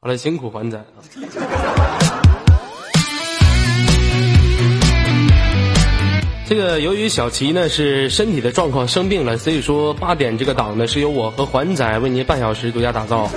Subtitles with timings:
[0.00, 0.84] 好了，辛苦环仔啊。
[6.46, 13.28] 这个由于小齐呢是身体的状况生病了，所以说八点这个档呢是由我和环仔为您半小时独家打造。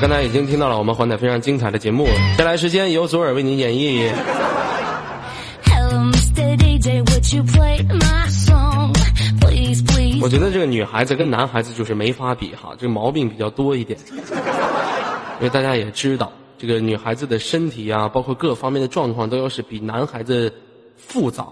[0.00, 4.10] 刚才已经听到了我们环仔非常精彩的节目，接下来时间由左耳为您演绎。
[10.22, 13.98] 我觉得这个女孩子跟男孩子就是没法比哈，这个毛病比较多一点。
[15.38, 20.52] 因为大家也知道，这个女孩子的身体啊，包括各方面的状况，都要是比男孩子
[20.96, 21.46] 复杂。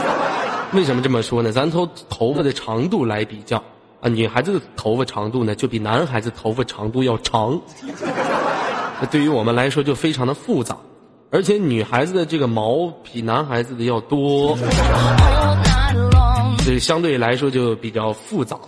[0.72, 1.52] 为什么这么说呢？
[1.52, 3.56] 咱从头发的长度来比较
[4.00, 7.58] 啊，女孩子的头发长度呢，就比男孩子头发长度要长。
[9.00, 10.76] 那对于我们来说就非常的复杂，
[11.30, 14.58] 而且女孩子的这个毛比男孩子的要多.
[16.64, 18.58] 所以相对来说就比较复杂。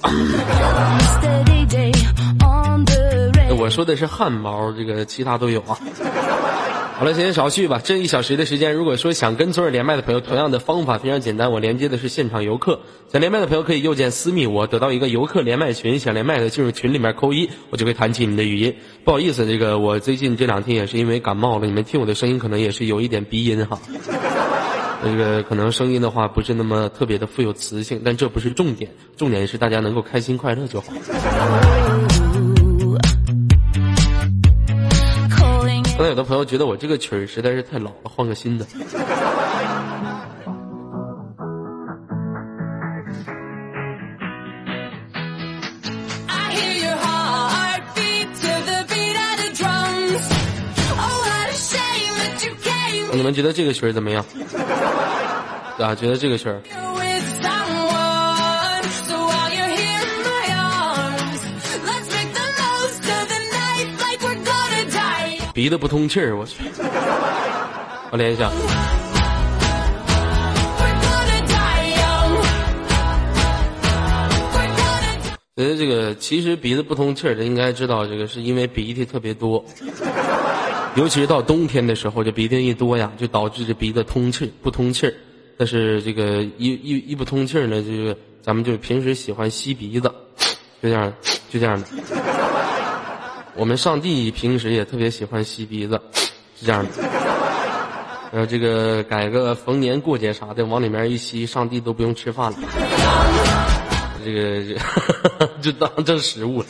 [3.59, 5.79] 我说的是汗毛，这个其他都有啊。
[6.99, 7.81] 好了，闲言少叙吧。
[7.83, 12.81] 这一小时的时间，如果说想跟左耳连麦的朋友，同样的方法非常简单，我连接的是现场游客。
[13.13, 16.01] 想连麦的朋友可以右键私密我，得到一个游客连麦群。
[16.01, 18.75] 想连麦的进入群里面扣一，我就会弹起你的语音。
[19.05, 23.79] 不好意思，这个我最近这两天也是因为感冒了，你们听我的声音可能也是有一点鼻音哈。
[25.05, 30.93] 这个可能声音的话不是那么特别的富有磁性，但这不是重点，重点是大家能够开心快乐就好。
[35.99, 38.65] 刚才有的朋友觉得我这个曲儿实在是太老了换个新的。
[53.13, 54.25] 你们觉得这个曲儿怎么样？
[55.81, 56.63] 啊觉得这个曲儿。
[65.59, 66.63] 鼻子不通气儿，我去。
[68.13, 68.49] 我连一下
[70.79, 72.31] ，We're gonna die young.
[74.53, 75.19] We're gonna
[75.57, 79.65] 觉得这个其实鼻子不通气儿的应该知道，这个是因为鼻涕特别多，
[80.95, 85.15] 尤其是到冬天的时候，这鼻涕一多呀，就导致这鼻子通气不通气儿。
[85.57, 90.09] 但是这个一一一不通气儿呢，就是咱们就平时喜欢吸鼻子，
[90.81, 91.13] 就这样，
[91.51, 91.87] 就这样的。
[93.59, 96.01] 我们上帝平时也特别喜欢吸鼻子，
[96.55, 96.91] 是这样的。
[98.31, 102.59] 然后这个改个逢年过节啥的，往里面一吸，上帝都不用吃饭了。
[104.25, 104.79] 这个
[105.61, 106.67] 这 就当成食物了。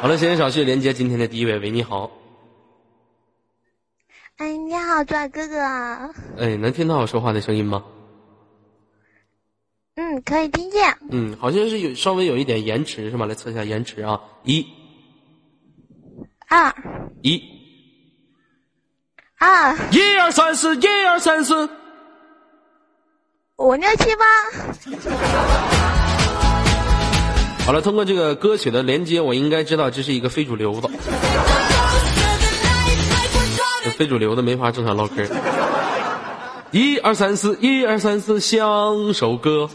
[0.00, 2.10] 好了，闲言少叙，连接今天的第一位，喂，你好，
[4.38, 5.58] 哎，你好，拽哥哥。
[6.38, 7.84] 哎，能听到我说话的声音吗？
[9.96, 10.96] 嗯，可以听见。
[11.10, 13.26] 嗯，好像是有稍微有一点延迟是吗？
[13.26, 14.66] 来测一下延迟啊，一
[16.48, 16.72] 二
[17.22, 17.42] 一
[19.38, 21.68] 二一二三四，一二三四。
[23.56, 24.24] 五六七八。
[27.64, 30.88] 好了，通过这个歌曲的连接，我应该知道这是一个非主流的
[33.98, 35.26] 非主流的没法正常唠嗑。
[36.70, 39.68] 一二三四，一二三四，像首歌。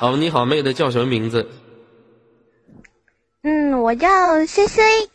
[0.00, 1.48] 好，你好，妹子，叫什么名字？
[3.44, 4.08] 嗯，我叫
[4.46, 5.10] C C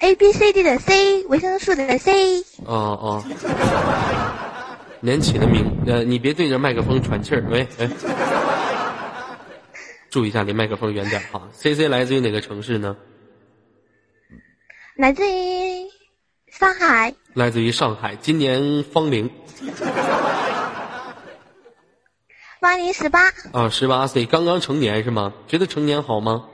[0.00, 2.42] A B C D 的 C，维生素的 C。
[2.64, 3.24] 哦哦，
[5.00, 7.90] 年起的名，呃，你别对着麦克风喘气儿，喂喂，
[10.08, 11.48] 注意一下，离麦克风远点哈。
[11.52, 12.96] C C 来自于哪个城市呢？
[14.94, 15.88] 来自于
[16.46, 17.14] 上海。
[17.34, 19.30] 来自于上海，今年芳龄
[22.60, 23.32] 芳龄十八。
[23.52, 25.34] 啊，十八岁，刚刚成年是吗？
[25.48, 26.44] 觉得成年好吗？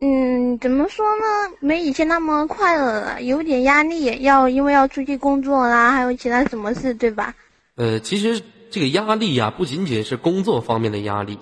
[0.00, 1.56] 嗯，怎么说呢？
[1.60, 7.34] 没以前那么快乐了，有点压力，要因为要出去工作啦，还有其他什么事，对吧？
[7.74, 11.36] 呃，其实这个压力呀、不仅仅是工作方面的压力。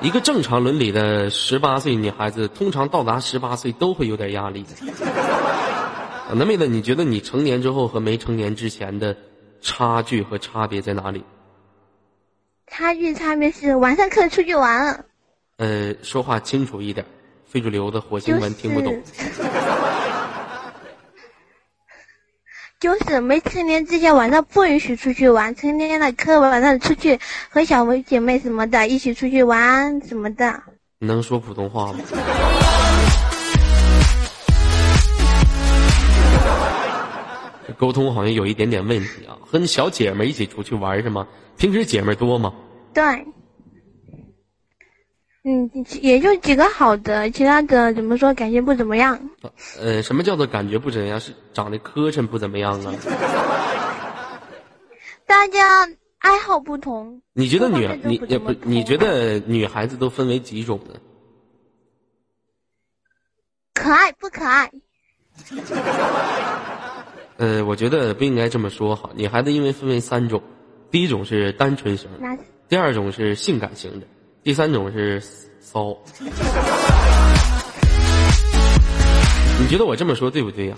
[0.00, 4.64] 一个正常伦理的十八岁女孩子，通常到达十八岁都会有点压力。
[6.26, 9.16] 啊那妹子，你觉得你成年之后和没成年之前的
[9.60, 11.22] 差距和差别在哪里？
[12.66, 15.04] 差距差别是晚上可以出去玩了。
[15.56, 17.06] 呃，说话清楚一点，
[17.46, 19.02] 非主流的火星文听不懂。
[22.80, 27.18] 就是没成年之前晚上不允许出去玩，成年了可以晚上出去
[27.48, 30.62] 和小姐妹什么的一起出去玩什么的。
[30.98, 32.00] 你能说普通话吗？
[37.78, 41.26] 沟通好像有一点点问题啊，和你小姐们一起出去玩是吗？
[41.56, 42.52] 平时姐们多吗？
[42.92, 43.02] 对，
[45.46, 45.70] 嗯，
[46.00, 49.28] 也就几个好的，其他的怎么说感觉不怎么样。
[49.78, 51.20] 呃，什么叫做感觉不怎样？
[51.20, 52.94] 是长得磕碜不怎么样啊？
[55.26, 55.86] 大家
[56.18, 58.52] 爱好不同，你觉得女你也不？
[58.62, 60.94] 你觉得女孩子都分为几种呢？
[63.74, 64.70] 可爱不可爱？
[67.36, 69.10] 呃，我觉得不应该这么说哈。
[69.14, 70.42] 女孩子因为分为三种，
[70.90, 74.06] 第一种是单纯型的，第二种是性感型的，
[74.44, 75.20] 第三种是
[75.58, 75.96] 骚。
[79.58, 80.76] 你觉得我这么说对不对呀、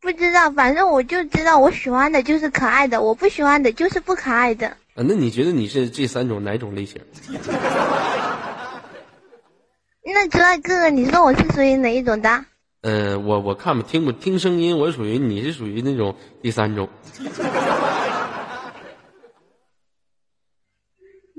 [0.00, 4.68] 不知道，反正我就知道我喜欢的就是可爱的，我不喜欢的就是不可爱的。
[4.68, 7.00] 啊，那你觉得你是这三种哪种类型？
[10.04, 12.44] 那哲爱哥哥，你说我是属于哪一种的？
[12.82, 16.88] 呃，我我看不听不听声音，我属于你是属于那种第三种。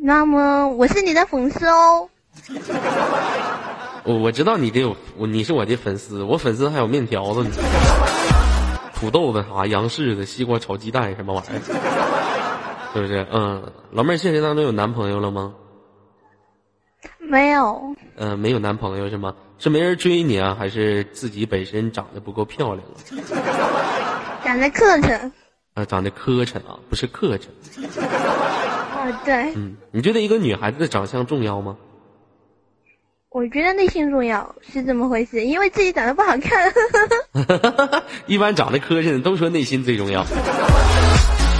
[0.08, 2.08] 那么我是你的粉丝哦。
[4.06, 7.50] 我 我知道你这有我你是我的粉丝，我粉丝还有面条子呢，
[8.96, 11.60] 土豆子啥洋式的西瓜炒鸡蛋什么玩意儿，
[12.96, 13.28] 是不是？
[13.34, 15.54] 嗯，老妹儿现实当中有男朋友了吗？
[17.20, 19.36] 没有，呃，没有男朋友是吗？
[19.60, 22.96] 是没人追你啊，还是自己本身长得不够漂亮了？
[24.46, 25.30] 长得磕碜。
[25.74, 27.48] 啊，长得磕碜啊，不是磕碜。
[29.08, 31.78] 哦，对，嗯，你觉得一个女孩子的长相重要吗？
[33.30, 36.74] 我觉得内心重要是这么回事，因为自己长得不好看。
[38.26, 40.26] 一般长得磕碜的都说内心最重要。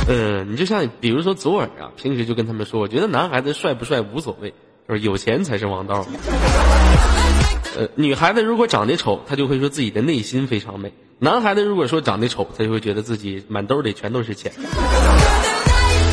[0.10, 4.54] 嗯， 你就像比如说左耳啊，平时就跟他们说，我觉得男孩子帅不帅无所谓，
[4.88, 6.06] 就是有钱才是王道。
[7.78, 10.90] 呃，女孩子如果长得丑，她就会说自己的内心非常美；
[11.20, 14.52] 男孩子如果说长得丑，他就会觉得自己满兜里全都是钱。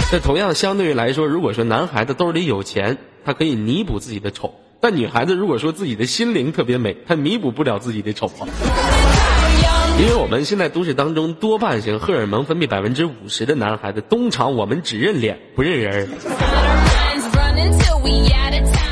[0.13, 8.47] 这同样相对于来说，如果说男孩子兜里有钱，他可以弥补自己的丑；但女孩子如果说自己的心灵特别美，她弥补不了自己的丑啊。
[9.99, 16.09] 因为我们现在都市当中多半型荷尔蒙分泌百分之五十的男孩子，通常我们只认脸不认人。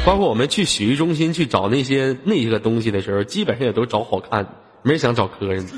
[0.04, 4.50] 包括我们去洗浴中心去找那些那些个东西的时候，基本上也都找好看的，
[4.82, 5.72] 没人想找磕碜的。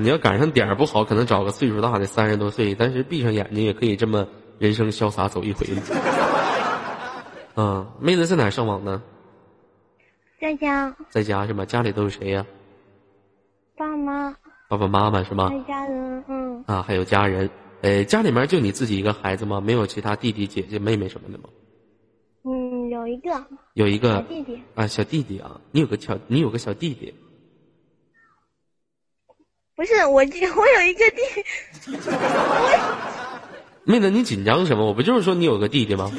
[0.00, 4.26] 你要赶上点儿不好，可能找个岁数大的三十多岁，但是闭上眼睛也可以这么
[4.58, 5.82] 人生潇洒走一回的。
[7.56, 9.02] 嗯， 妹子在哪儿上网呢？
[10.40, 11.64] 在家，在家是吗？
[11.64, 12.46] 家里都有谁呀、
[13.76, 14.36] 爸妈、
[14.68, 15.48] 爸爸妈妈是吗？
[15.50, 17.50] 在家人，嗯，啊，还有家人。
[17.80, 19.60] 呃，家里面就你自己一个孩子吗？
[19.60, 21.48] 没有其他弟弟、姐姐、妹妹什么的吗？
[22.44, 23.44] 嗯，有一个
[23.74, 27.12] 有一个小弟弟，啊，小弟弟啊，你有个小，你有个小弟弟。
[29.78, 31.22] 不是我，我有一个弟，
[33.84, 34.84] 妹子，你紧张什么？
[34.84, 36.10] 我不就是说你有个弟弟吗？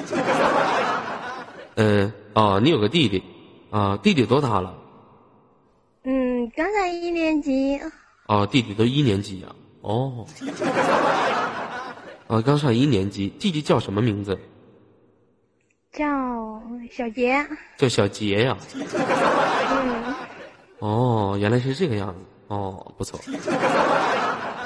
[1.75, 3.21] 嗯、哦，你有个弟弟，
[3.69, 4.73] 啊，弟弟多大了？
[6.05, 7.77] 嗯，刚上一年级，
[8.27, 10.25] 哦，弟弟都一年级呀、哦，
[12.27, 14.39] 啊，刚上一年级，弟弟叫什么名字？
[15.91, 16.07] 叫
[16.89, 17.45] 小杰，
[17.77, 20.15] 叫小杰呀、嗯，
[20.79, 22.19] 哦，原来是这个样子。
[22.49, 23.19] 哦，不错。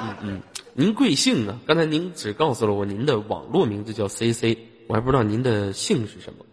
[0.02, 0.40] 嗯嗯，
[0.74, 1.58] 您贵姓啊？
[1.66, 6.44] 刚才您只告诉了我您的网络名字叫 C C，我还不知道您的姓是什么。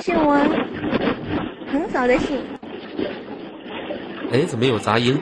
[0.00, 0.48] 姓文，
[1.72, 2.40] 很早的姓，
[4.30, 5.18] 哎，怎么有杂音？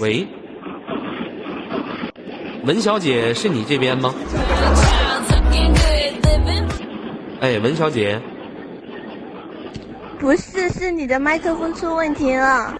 [0.00, 0.26] 喂，
[2.64, 4.14] 文小姐是你这边吗.
[7.40, 8.20] 哎，文小姐，
[10.24, 12.74] 不是，是你的麦克风出问题了。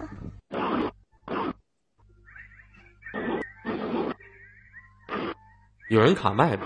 [5.91, 6.65] 有人卡麦吧？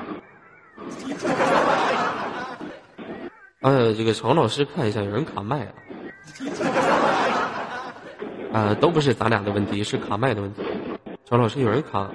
[3.60, 5.74] 呃，这个常老师看一下，有人卡麦了。
[8.54, 10.62] 啊、都不是咱俩的问题，是卡麦的问题。
[11.26, 12.10] 常老师，有人卡。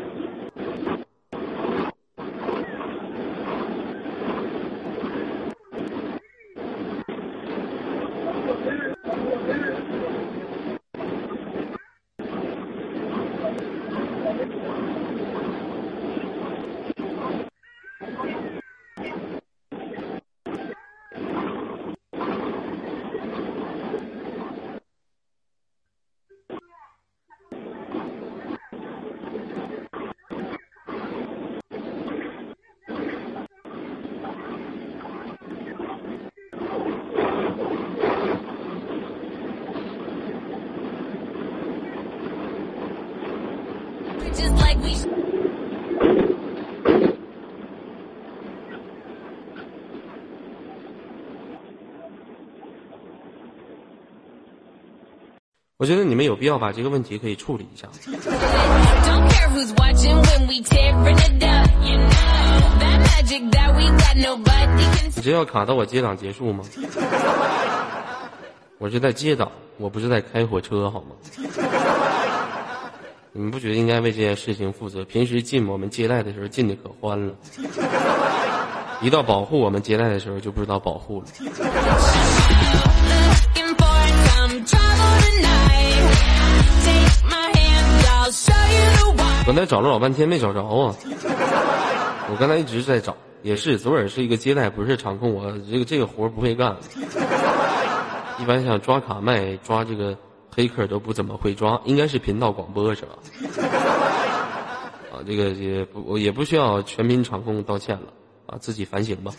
[56.44, 57.88] 必要把这个问题可以处理一下。
[65.16, 66.62] 你这要卡到我接档结束吗？
[68.76, 71.16] 我是在接档，我不是在开火车，好吗？
[73.32, 75.02] 你们不觉得应该为这件事情负责？
[75.06, 77.32] 平时进我们接待的时候进的可欢了，
[79.00, 81.26] 一到保护我们接待的时候就不知道保护了。
[89.46, 90.94] 刚才找了老半天没找着啊！
[92.30, 96.74] 我刚才一直在找，也是左耳是一个接待，不是场控，我这个这个活不会干。
[98.38, 100.16] 一般想抓卡麦、抓这个
[100.50, 103.10] 黑客都不怎么会抓，应该是频道广播是吧？
[105.12, 108.06] 啊，这个也不我也不需要全民场控道歉了
[108.46, 109.30] 啊，自己反省吧。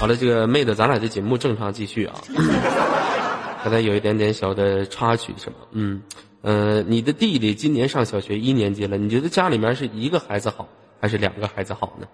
[0.00, 2.14] 好了，这个妹子，咱俩这节目正常继续啊。
[3.64, 5.56] 刚才有一点点小的插曲是吧？
[5.72, 6.00] 嗯，
[6.46, 10.68] 呃，你的弟弟今年上小学一年级了，你觉得家里面是一个孩子好，
[11.00, 12.06] 还是两个孩子好呢？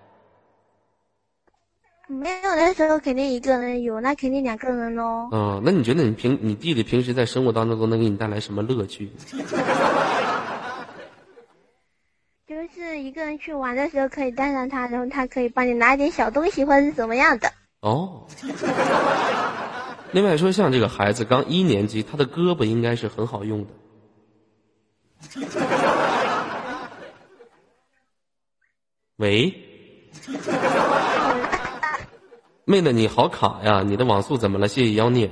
[2.08, 5.28] 没有的时候肯定一个人有，那肯定两个人喽。
[5.32, 9.12] 嗯、那你觉得你平你弟弟平时在生活当中都能给你带来什么乐趣？
[12.48, 17.52] 就是一个人去玩的时候可以带上他，然后他可以帮你拿一点小东西或者是怎么样的。
[17.80, 18.26] 哦。
[20.12, 23.68] 另外说，像这个孩子刚一年级，他的胳膊应该是很好用的。
[29.16, 29.54] 喂，
[32.64, 34.66] 妹子你好卡呀，你的网速怎么了？
[34.68, 35.30] 谢谢妖孽。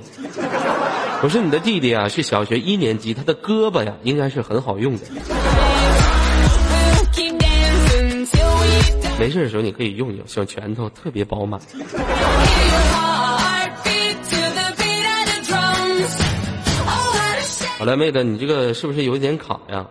[1.23, 5.03] 我说你的弟弟啊，是小学一年级，他的胳膊呀，应该是很好用的。
[9.19, 11.61] 没事的时候你可以用用，小拳头特别饱满。
[17.81, 19.87] 好了，妹子，你这个是不是有一点卡呀？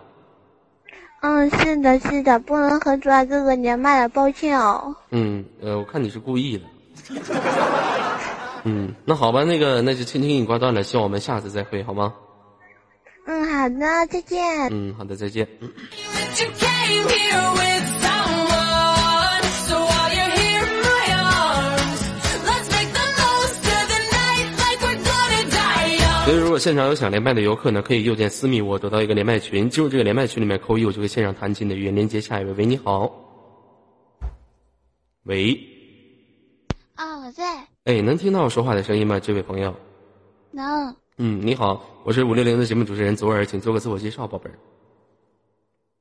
[1.23, 4.95] 嗯，是的，是的，不能和主爱哥哥连麦了，抱歉哦。
[5.11, 6.65] 嗯，呃，我看你是故意的。
[8.63, 12.15] 嗯，那好吧，那个那就轻轻给你挂断了，希望我们下次再会，好吗？
[13.27, 14.69] 嗯，好的，再见。
[14.71, 15.49] 嗯，好的，再见。
[15.61, 15.69] 嗯
[26.31, 32.21] 所以，如果现场有想连麦的游客呢，可以右键私密我，得到一个连麦群，进入这个连麦群里面扣一，我就会线上弹琴的语音连接。
[32.21, 33.13] 下一位，喂，你好。
[35.25, 35.59] 喂，
[36.95, 39.19] 啊、我在，哎，能听到我说话的声音吗？
[39.19, 39.75] 这位朋友。
[40.53, 40.95] 能。
[41.17, 44.57] 嗯，你好，我是五六零的节目主持人左耳，请做个自我介绍，宝贝儿。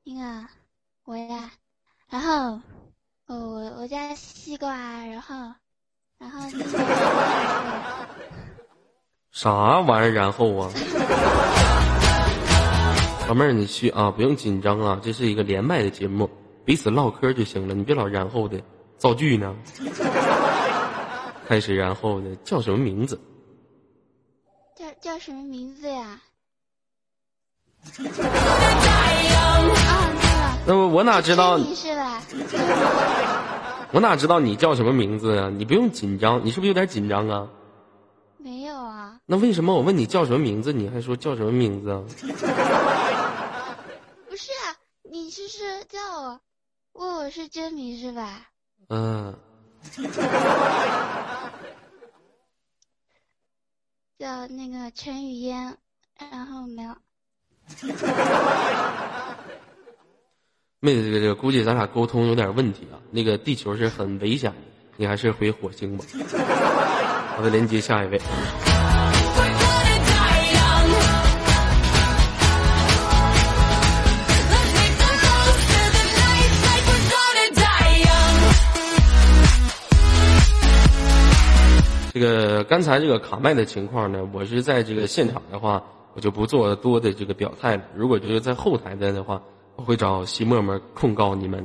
[0.04, 0.46] 那个，
[1.06, 1.50] 我呀，
[2.08, 2.60] 然后，
[3.26, 4.70] 哦我我家西瓜，
[5.06, 5.34] 然后，
[6.18, 8.06] 然后那个，
[9.32, 10.10] 啥玩意儿？
[10.12, 10.70] 然后啊，
[13.28, 16.28] 老妹儿，你去啊，不用紧张啊，这是一个连麦的节目，
[16.64, 18.60] 彼此唠嗑就行了，你别老然后的
[18.98, 19.54] 造句呢。
[21.46, 23.20] 开始然后的叫什么名字？
[24.76, 26.20] 叫叫什么名字呀
[27.98, 28.04] 那
[30.66, 31.58] 那我我哪，知道？
[31.58, 32.22] 你是吧？
[33.92, 35.50] 我哪知道你叫什么名字啊？
[35.56, 37.46] 你不用紧张，你是不是有点紧张啊？
[39.30, 42.02] 那为什么我问你叫什么名字，你还说叫什么名字啊？
[44.28, 44.74] 不是啊，
[45.08, 46.40] 你是是叫我，
[46.94, 48.48] 问我是真名是吧？
[48.88, 49.38] 嗯、
[54.18, 55.76] 叫那个陈雨嫣，
[56.18, 56.92] 然后没有。
[60.80, 62.98] 妹子，这个这个，估计咱俩沟通有点问题啊。
[63.12, 64.56] 那个地球是很危险的，
[64.96, 66.04] 你还是回火星吧。
[67.36, 68.20] 好的，连接下一位。
[82.20, 87.82] 这个刚才这个卡麦的情况呢，我是在这个现场的话，我就不做多的这个表态了。
[87.96, 89.40] 如果这个在后台的的话，
[89.76, 91.64] 我会找西沫沫控告你们。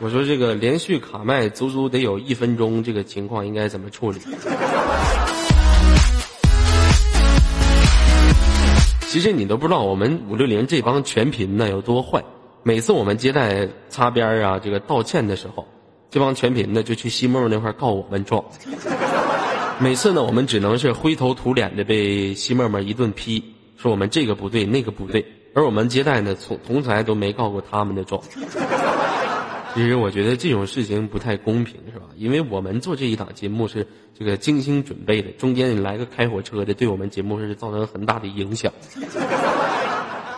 [0.00, 4.18] 我说这个连续卡麦足足得有一分钟，这个情况应该怎么处理？
[9.02, 12.20] 其实你都不知道，我们五六零这帮全频呢有多坏。
[12.64, 15.68] 每次我们接待擦边啊，这个道歉的时候，
[16.12, 18.44] 这帮全频呢就去西沫那块告我们状。
[19.78, 23.42] 每次呢，我们只能是灰头土脸的被西沫沫一顿批，
[23.78, 25.24] 说我们这个不对，那个不对。
[25.54, 28.22] 而我们接待呢，从从来都没告过他们的状。
[29.74, 32.04] 其实我觉得这种事情不太公平，是吧？
[32.18, 33.86] 因为我们做这一档节目是
[34.18, 38.70] 这个精心准备的，中间你来个开火车的，对我们节目是造成很大的影响。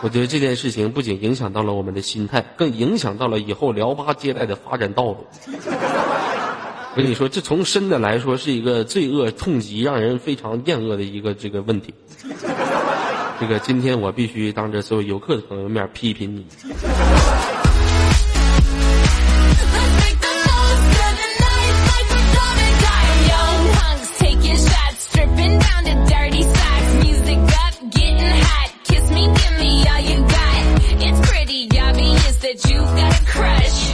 [0.01, 5.25] 我觉得这件事情不仅影响到了我们的心态，更影响到了以后聊吧接待的发展道路。
[6.97, 11.93] 我跟你说，这从深的来说是一个罪恶痛极，让人非常厌恶的一个这个问题。
[13.39, 16.45] 这个今天我必须当着所有游客的朋友面批评你。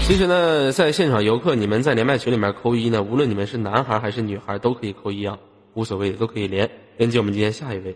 [0.08, 5.38] 其实呢，在现场游客，你们在连麦群里面扣一呢，无论你们是男孩还是女孩，都可以扣一啊，
[5.74, 6.70] 无所谓的，都可以连。
[6.98, 7.96] 连接我们今天下一位.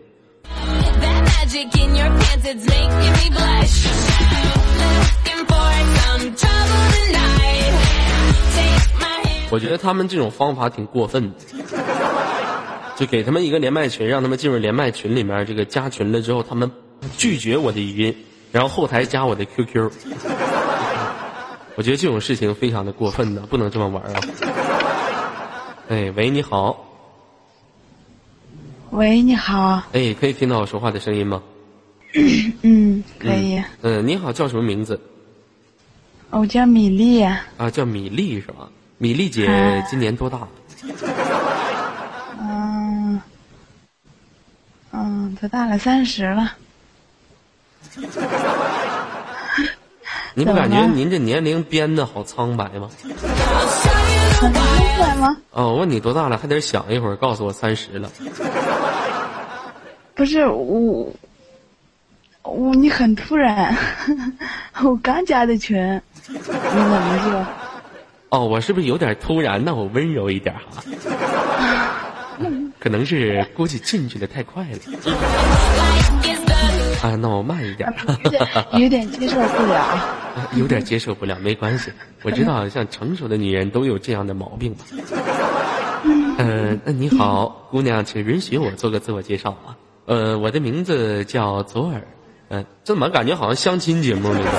[9.50, 11.34] 我觉得他们这种方法挺过分的，
[12.96, 16.70] 就给他们一个连麦群，让他们进入连麦群里面，这个加群了之后，他们
[17.18, 18.16] 拒绝我的语音，
[18.56, 19.90] 然后后台加我的 QQ。
[21.74, 24.20] 我觉得这种事情非常的过分的，不能这么玩啊！
[25.90, 26.74] 哎，喂，你好，
[28.92, 31.42] 喂，你好，哎，可以听到我说话的声音吗？
[32.62, 34.98] 嗯，可以，嗯、你好，叫什么名字？
[36.30, 38.70] 我叫米粒，啊，叫米粒是吧？
[38.96, 40.48] 米粒姐啊今年多大？
[42.40, 43.20] 嗯，
[44.92, 45.76] 嗯，多大了？
[45.76, 46.54] 三十了，
[50.34, 52.88] 你不感觉您这年龄编的好苍白吗？
[54.38, 54.60] 很明
[54.98, 55.34] 显吗？
[55.52, 58.10] 哦，我问你多大了，还得想一会儿，告诉我三十了。
[60.14, 61.10] 不是我，
[62.42, 63.74] 我你很突然，
[64.84, 68.36] 我刚加的群，你怎么就？
[68.36, 69.64] 哦，我是不是有点突然？
[69.64, 70.82] 那我温柔一点哈。
[72.78, 74.78] 可能是估计进去的太快了
[77.06, 77.88] 啊，那我慢一点，
[78.72, 79.98] 有点接受不了。
[80.58, 81.92] 有点接受不了，没关系。
[82.24, 84.78] 我知道，像成熟的女人都有这样的毛病嘛。
[86.36, 89.76] 呃，那你好，姑娘，请允许我做个自我介绍啊。
[90.06, 92.02] 呃，我的名字叫左耳。
[92.48, 94.50] 嗯、怎么感觉好像相亲节目那个？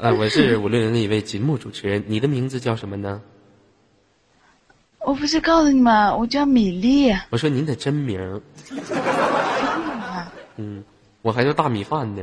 [0.00, 3.20] 呃，我是五六零的一位节目主持人，你的名字叫什么呢？
[5.00, 6.14] 我不是告诉你吗？
[6.14, 8.40] 我叫米粒，我说您的真名儿。
[10.58, 10.84] 嗯，
[11.22, 12.22] 我还叫大米饭呢。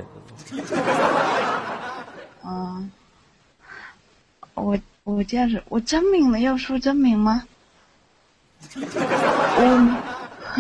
[2.45, 2.91] 嗯，
[4.55, 6.39] 我我叫是我真名呢？
[6.39, 7.43] 要说真名吗？
[8.77, 9.95] 我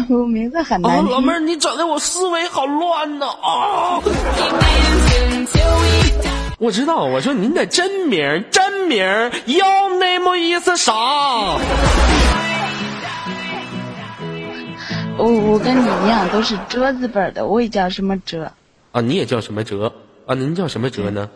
[0.09, 1.11] 我名字很哦难，听。
[1.11, 4.01] 老妹儿，你整的我思维好乱呐啊.
[6.57, 10.93] 我知道，我说您的真名，真名儿要那么意思啥？
[15.17, 18.51] 我我跟你一样都是折字辈的，我也叫什么哲？
[18.91, 19.91] 啊，你也叫什么哲？
[20.25, 21.29] 啊，您叫什么哲呢？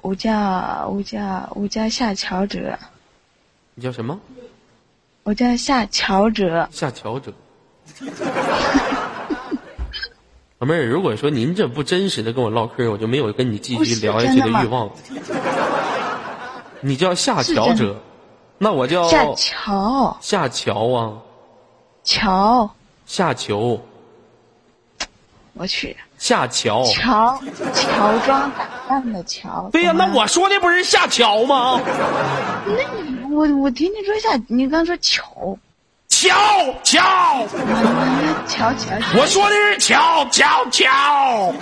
[0.00, 2.78] 我叫我叫我叫夏乔哲，
[3.74, 4.18] 你叫什么？
[5.24, 6.68] 我叫夏乔哲。
[6.70, 7.32] 夏乔哲。
[10.58, 14.90] 老妹儿，如果说您这不真实的跟我唠嗑，我就没有跟你继续聊下去真的吗欲望。
[16.80, 17.96] 你叫夏乔哲，
[18.56, 21.18] 那我叫夏乔夏乔啊，
[22.08, 22.70] 乔，
[23.04, 23.78] 夏球，
[25.52, 26.82] 我去，下桥。
[26.84, 27.38] 桥
[27.74, 29.68] 乔装打扮的乔。
[29.70, 31.78] 对呀、那我说的不是下桥吗？
[32.64, 35.22] 那你我我听你说下，你刚说乔，
[36.08, 36.34] 乔
[36.82, 41.52] 乔，那那乔乔我说的是乔乔乔。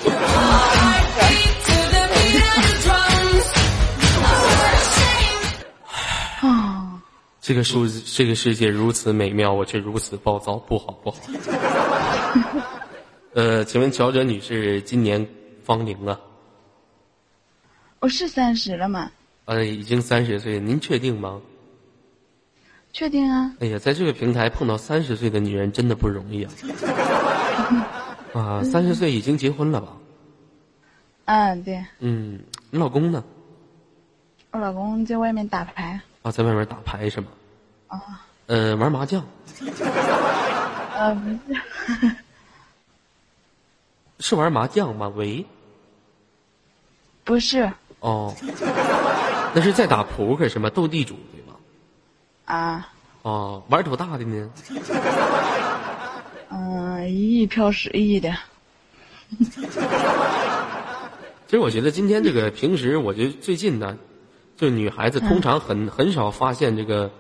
[7.47, 11.19] 这个世这个世界如此美妙，我却如此暴躁，不好不好。
[13.35, 15.25] 呃，请问乔哲女士今年
[15.63, 16.19] 芳龄啊？
[18.01, 19.13] 我是三十了吗？
[19.45, 21.41] 呃，已经三十岁，您确定吗？
[22.93, 23.55] 确定啊？
[23.61, 26.51] 哎呀，在这个平台碰到三十岁的女人真的不容易啊！
[28.35, 29.97] 啊，三十岁已经结婚了吧？
[31.27, 32.41] 嗯，对，嗯，
[32.73, 33.23] 你老公呢？
[34.51, 36.01] 我老公在外面打牌。
[36.23, 37.29] 啊，在外面打牌是吗？
[37.89, 39.25] 啊，呃，玩麻将
[40.97, 42.11] 呃，不是，
[44.21, 45.13] 是玩麻将吗？
[45.15, 45.45] 喂，
[47.25, 47.71] 不是
[48.01, 48.35] 哦，
[49.55, 50.71] 那是在打扑克是吗？
[50.71, 51.55] 斗地主对吗？
[52.47, 52.89] 啊，
[53.23, 54.51] 哦，玩多大的呢？
[56.51, 58.35] 嗯、 一亿飘十亿的。
[61.47, 63.97] 其实我觉得今天这个平时，我觉得最近呢，
[64.57, 67.11] 就女孩子通常很很少发现这个呃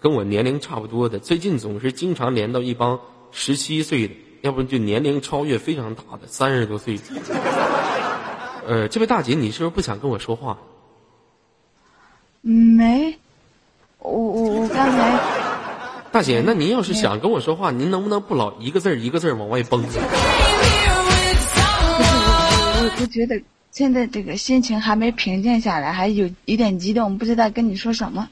[0.00, 2.98] 跟我年龄差不多的，最近总是经常连到一帮
[3.30, 7.02] 十七岁的，要不就年龄超越非常大的三十多岁的。
[8.66, 10.56] 呃，这位大姐，你是不是不想跟我说话？
[12.40, 13.18] 没，
[13.98, 15.20] 我我我刚才
[16.10, 19.88] 大姐，那您要是想跟我说话，您能不能不老一个字儿一个字儿往外崩啊？
[22.84, 28.28] 我我觉得现在这个心情还没平静下来，还有一点激动，不知道跟你说什么，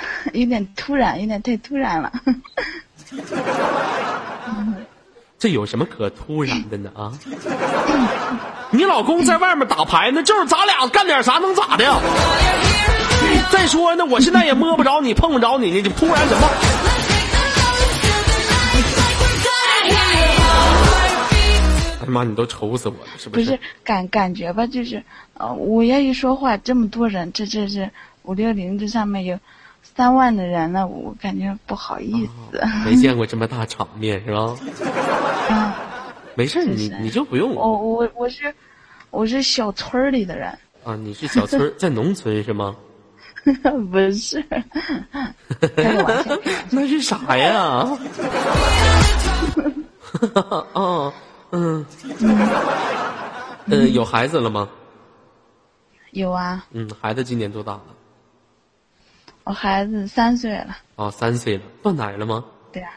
[0.32, 2.12] 有点突然，有点太突然了。
[5.38, 7.12] 这有什么可突然的呢啊？
[8.70, 11.96] 你老公在外面打牌呢，就是咱俩干点啥能咋的呀？
[13.50, 16.48] 再说呢，我现在也摸不着你，碰不着你呢，你突然什么？
[22.00, 23.44] 哎呀妈，你都愁死我了，是不是？
[23.44, 25.02] 不是感感觉吧，就是
[25.34, 27.90] 呃，我要一说话，这么多人，这这这
[28.22, 29.38] 五六零这上面有
[29.98, 32.62] 三万的人呢，我感觉不好意思。
[32.84, 34.54] 没见过这么大场面是吧？
[35.50, 35.74] 啊，
[36.36, 38.54] 没事儿，你你就不用我我我是
[39.10, 40.94] 我是小村里的人，啊。
[40.94, 42.76] 你是小村， 在农村是吗？
[43.90, 44.44] 不是。
[46.70, 47.88] 那是啥呀？
[50.74, 51.12] 哦，
[51.50, 51.84] 嗯，
[53.66, 54.68] 嗯，有孩子了吗？
[56.12, 57.82] 有啊，嗯，孩子今年多大了？
[59.48, 62.44] 我孩子三岁了，哦，三岁了，断奶了吗？
[62.70, 62.90] 对呀、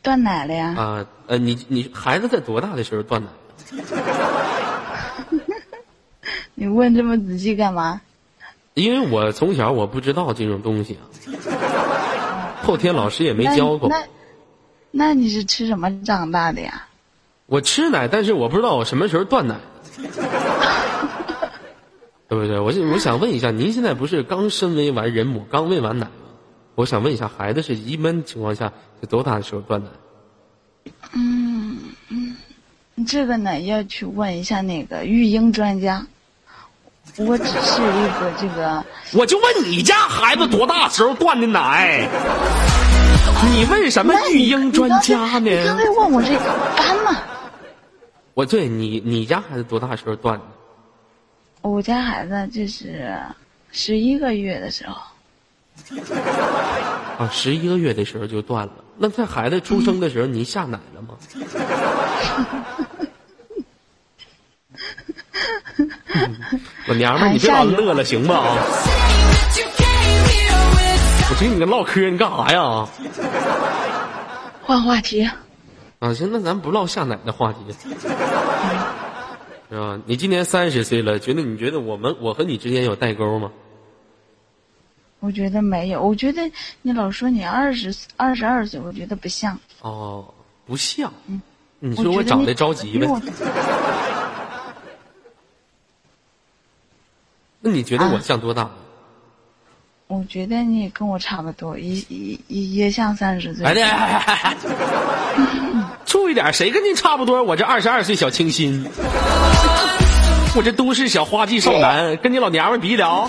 [0.00, 0.74] 断奶了呀。
[0.78, 3.28] 啊，呃，你你孩子在多大的时候断奶？
[6.54, 8.00] 你问这么仔细干嘛？
[8.72, 13.90] 因为我从小我不知道这种东西啊，后天老师也没教过。
[13.90, 14.02] 那
[14.90, 16.86] 那你是吃什么长大的呀？
[17.44, 19.56] 我吃奶，但是我不知道我什么时候断奶。
[22.28, 22.60] 对不对？
[22.60, 26.12] 我就我想问一下，您现在不是刚身为完人母，刚喂完奶吗？
[26.74, 29.88] 我想问一下，孩子是一般情况下是多大的时候断奶？
[31.14, 31.78] 嗯
[32.10, 32.36] 嗯
[33.06, 36.06] 这个呢，要去问一下那个育婴专家。
[37.16, 38.84] 我只是一个这个，
[39.18, 42.06] 我就问你家孩子多大时候断的奶？
[43.54, 45.76] 你问什么育婴专家呢你刚？
[45.78, 46.40] 才问我这个
[46.76, 47.16] 干嘛？
[48.34, 50.44] 我对你，你家孩子多大时候断的？
[51.68, 53.16] 我家孩子就是
[53.70, 54.96] 十一个月的时候，
[57.18, 58.72] 啊，十一个月的时候就断了。
[58.96, 61.16] 那在孩子出生的时候，你下奶了吗？
[66.14, 66.36] 嗯
[66.86, 68.34] 老娘们儿，你别老乐了，行吧？
[68.38, 68.56] 啊，
[71.30, 72.88] 我听你跟唠嗑，你干啥呀？
[74.62, 75.22] 换话题。
[76.00, 77.58] 啊，行，那咱不唠下奶的话题，
[79.70, 80.00] 是吧？
[80.06, 83.52] 你今年三十岁了，觉得你觉得我们我和你之间有代沟吗？
[85.20, 86.50] 我觉得没有，我觉得
[86.82, 89.58] 你老说你二十二十二岁，我觉得不像。
[89.80, 90.32] 哦，
[90.66, 91.12] 不像。
[91.26, 91.42] 嗯
[91.80, 93.06] 你说我长得着急呗？
[93.06, 93.20] 我
[97.60, 98.70] 那你觉得我啊像多大？
[100.08, 103.66] 我觉得你也跟我差不多，一一也也像三十岁。
[103.66, 104.54] 哎呀，
[106.06, 107.42] 注意 点，谁跟您差不多？
[107.42, 108.86] 我这二十二岁小清新，
[110.56, 113.28] 我这都市小花季少男， 跟你老娘们比了。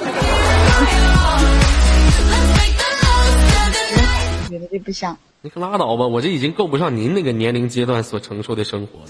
[4.46, 5.18] 我觉得这不像。
[5.42, 9.08] 你可拉倒吧，我这已经够不上您那个年龄阶段所承受的生活了。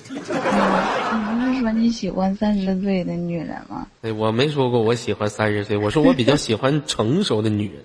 [1.59, 3.85] 说你喜欢三十岁的女人吗？
[4.01, 7.83] 哎，我没说过我喜欢三十岁，我说我比较喜欢成熟的女人。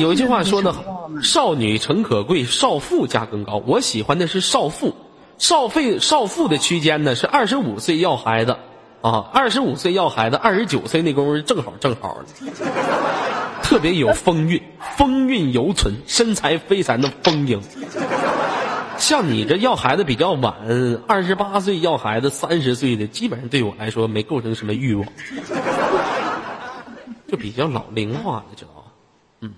[0.00, 3.62] 有一句话说的好，少女诚可贵，少妇价更高。
[3.66, 4.94] 我喜欢的是少妇，
[5.38, 8.56] 少费少妇的区间呢是二十五岁要孩子，
[9.02, 12.26] 啊，二十五岁要孩子，二十九岁那功夫正好正好的，
[13.62, 14.62] 特别有风韵，
[14.96, 17.60] 风韵犹存，身材非常的丰盈。
[19.02, 20.54] 像你这要孩子比较晚，
[21.08, 25.04] 二十八岁要孩子，三十岁的基本上对我来说没构成什么欲望，
[27.26, 28.84] 就比较老龄化了，知道吧？
[29.40, 29.52] 嗯。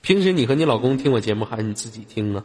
[0.00, 2.44] 平时你和你老公听我节目，还是你自己听啊？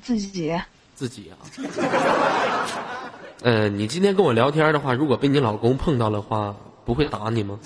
[0.00, 0.54] 自己
[0.94, 1.34] 自己啊。
[3.42, 7.58] 呃，你今天跟我聊天的话，如果被你老公碰到的话，不会打你吗？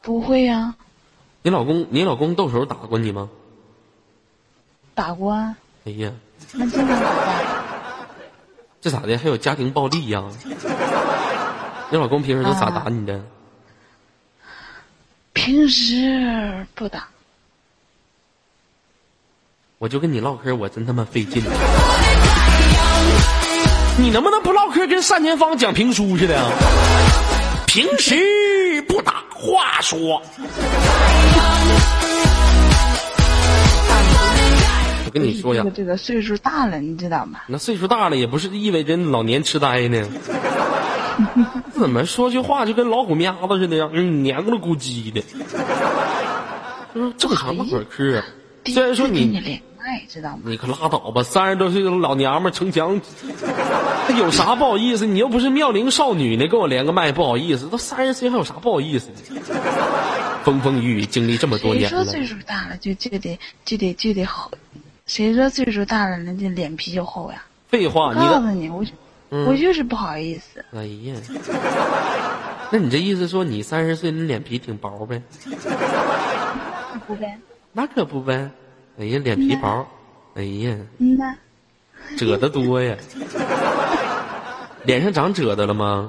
[0.00, 0.76] 不会呀、
[1.42, 3.28] 你老公，你老公动手打过你吗？
[4.94, 6.12] 打过啊，哎呀，
[6.52, 7.06] 那经常打架。
[8.80, 9.16] 这咋的？
[9.16, 10.22] 还有家庭暴力呀、
[11.90, 13.20] 你老公平时都咋打你的？
[15.32, 17.08] 平时不打，
[19.78, 21.42] 我就跟你唠嗑，我真他妈费劲。
[23.98, 26.50] 你能不能不唠嗑，跟单田芳讲评书似的啊？
[27.66, 30.22] 平时不打话说。
[35.04, 37.40] 我跟你说呀这个，这个岁数大了，你知道吗？
[37.48, 40.06] 那岁数大了也不是意味着老年痴呆呢。
[41.74, 43.90] 怎么说句话就跟老虎喵子似的呀？
[43.92, 45.20] 嗯，黏了咕叽的。
[46.94, 47.84] 就是正常唠会儿
[48.64, 49.42] 虽然说你
[50.08, 50.40] 知道吗？
[50.44, 53.00] 你可拉倒吧，三十多岁的老娘们儿逞强，
[54.08, 55.06] 这有啥不好意思？
[55.06, 57.66] 你又不是妙龄少女呢，跟我连个麦不好意思。
[57.68, 59.42] 都三十岁还有啥不好意思的？
[60.44, 64.50] 风风雨雨经历这么多年了，说岁数大了就就得就得就得厚？
[65.06, 67.44] 谁说岁数大了人家脸皮就厚呀？
[67.68, 68.84] 废话，你告诉你，我
[69.46, 70.64] 我就是不好意思。
[70.74, 71.14] 哎呀，
[72.70, 75.22] 那你这意思说你三十岁，你脸皮挺薄呗？
[77.06, 77.38] 不呗？
[77.72, 78.50] 那可不呗。
[79.02, 79.84] 哎呀，脸皮薄，
[80.36, 81.34] 哎呀，嗯呐，
[82.16, 82.96] 褶子多呀。
[84.86, 86.08] 脸上长褶子了吗？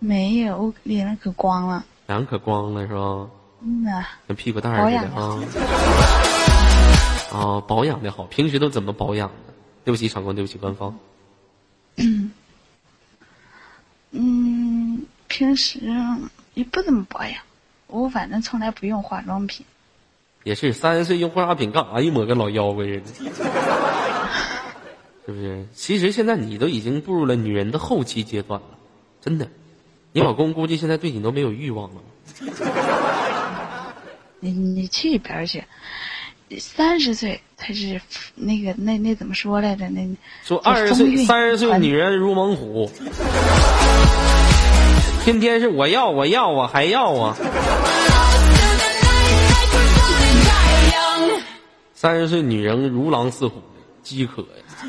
[0.00, 1.82] 没有，我脸上可光了。
[2.06, 3.26] 脸上可光了是吧？
[3.62, 5.40] 嗯呐，跟屁股蛋儿似的啊啊。
[7.32, 9.54] 哦，保养的好，平时都怎么保养的？
[9.86, 10.94] 对不起，场官，对不起，官方。
[14.10, 15.80] 嗯，平时
[16.52, 17.42] 也不怎么保养，
[17.86, 19.64] 我反正从来不用化妆品。
[20.44, 22.00] 也是三十岁用化妆品干啥？
[22.00, 23.06] 一抹跟老妖怪似的，
[25.26, 25.66] 是不是？
[25.74, 28.66] 其实现在你都已经步入了女人的后期阶段了，
[29.20, 29.46] 真的。
[30.12, 32.00] 你老公估计现在对你都没有欲望了。
[34.40, 35.62] 你你去一边去，
[36.58, 38.00] 三十岁才是
[38.34, 39.88] 那个那那怎么说来着？
[39.90, 40.00] 那
[40.42, 42.90] 说二十岁、三十岁女人如猛虎，
[45.22, 47.36] 天天是我要我要我还要啊。
[52.00, 53.60] 三十岁女人如狼似虎，
[54.02, 54.48] 饥渴呀，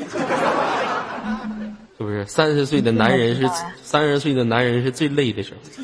[1.98, 2.24] 是不是？
[2.24, 3.46] 三十岁的男人是
[3.82, 5.82] 三十岁的男人是最累的时候，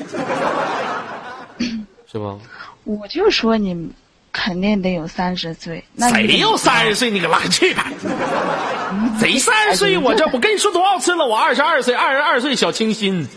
[2.10, 2.34] 是吧？
[2.84, 3.90] 我就说你
[4.32, 5.84] 肯定得有三十岁。
[5.92, 7.10] 那谁要三十岁？
[7.10, 7.18] 岁？
[7.18, 7.92] 你可拉去吧！
[9.20, 9.98] 谁三十岁？
[9.98, 11.26] 我这我跟你说多少次了？
[11.26, 13.28] 我二十二岁，二十二岁小清新，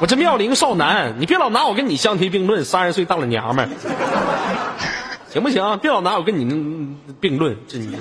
[0.00, 2.62] 我这妙龄少男，你别老拿我跟你相提并论。
[2.62, 3.70] 三十岁大老娘们儿，
[5.32, 5.78] 行不行？
[5.78, 7.96] 别老拿我跟你嗯并论，这你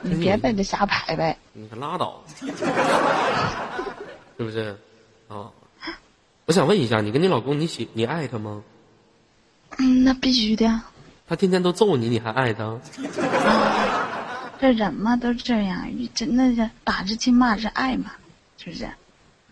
[0.00, 1.36] 你别在这瞎排呗。
[1.52, 2.22] 你可拉倒，
[4.38, 4.76] 是不是？
[5.28, 5.50] 啊，
[6.46, 8.62] 我想问一下，你跟你老公，你喜你爱他吗？
[9.78, 10.80] 嗯，那必须的。
[11.28, 12.78] 他天天都揍你，你还爱他？
[14.60, 18.12] 这人嘛都这样，真的是打是亲，骂是爱嘛，
[18.56, 18.88] 是不是？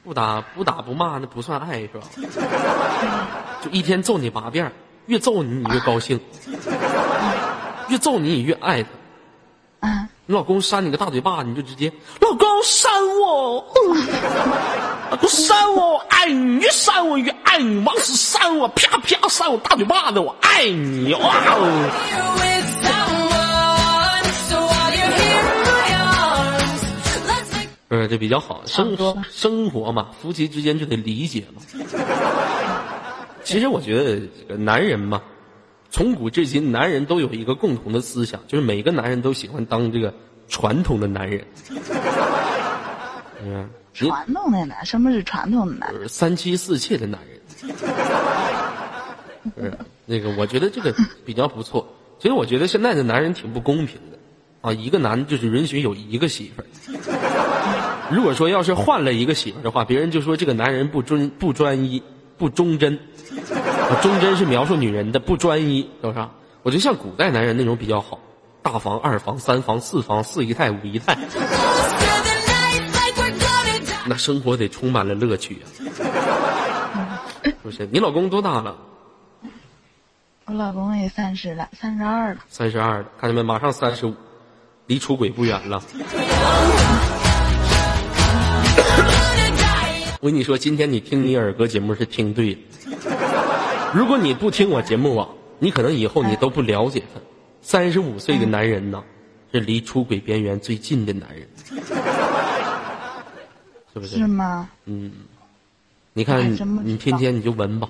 [0.03, 2.07] 不打不打不骂，那不算爱是吧？
[3.62, 4.73] 就一天揍你八遍儿，
[5.07, 6.21] 越揍你你越高兴，
[7.88, 8.88] 越揍你你越爱他。
[9.81, 14.07] 嗯，你老公扇你个大嘴巴，你就直接老公扇我，嗯
[15.11, 21.91] 老公扇我，我爱你，越扇我越爱你，往死扇我，啪啪扇我大嘴巴子，我爱你，哇哦！
[27.88, 31.61] 不是这比较好，生差不多吧生活嘛，夫妻之间就得理解嘛。
[33.44, 35.22] 其实我觉得这个男人嘛，
[35.90, 40.14] 从古至今，男人都有一个共同的思想，就是每个男人都喜欢当这个
[40.48, 41.44] 传统的男人。
[43.44, 45.92] 嗯，传统的男，什么是传统的男？
[45.92, 47.40] 呃三妻四妾的男人。
[49.57, 49.72] 是
[50.07, 51.87] 那个，我觉得这个比较不错。
[52.18, 54.18] 其实我觉得现在的男人挺不公平的，
[54.61, 56.66] 啊，一个男就是允许有一个媳妇儿。
[58.11, 62.02] 如果说要是换了一个媳妇儿的话，别人就说这个男人不专不专一、
[62.38, 62.98] 不忠贞。
[63.38, 66.31] 啊，忠贞是描述女人的，不专一，是不是啊？
[66.62, 68.18] 我觉得像古代男人那种比较好，
[68.62, 71.16] 大房、二房、三房、四房、四姨太、五姨太，
[74.07, 75.66] 那生活得充满了乐趣啊！
[77.45, 77.88] 是不是？
[77.90, 78.77] 你老公多大了？
[80.45, 82.40] 我老公也三十了，三十二了。
[82.49, 83.42] 三十二了，看见没？
[83.42, 84.14] 马上三十五，
[84.87, 85.83] 离出轨不远了。
[90.21, 92.59] 我跟你说，今天你听你耳哥节目是听对了。
[93.94, 95.28] 如果你不听我节目啊，
[95.59, 97.20] 你可能以后你都不了解他。
[97.61, 99.02] 三十五岁的男人呢，
[99.52, 101.46] 是离出轨边缘最近的男人，
[103.92, 104.16] 是不是？
[104.16, 104.68] 是吗？
[104.87, 105.12] 嗯
[106.14, 106.52] 你看
[106.85, 107.88] 你天天你就闻吧，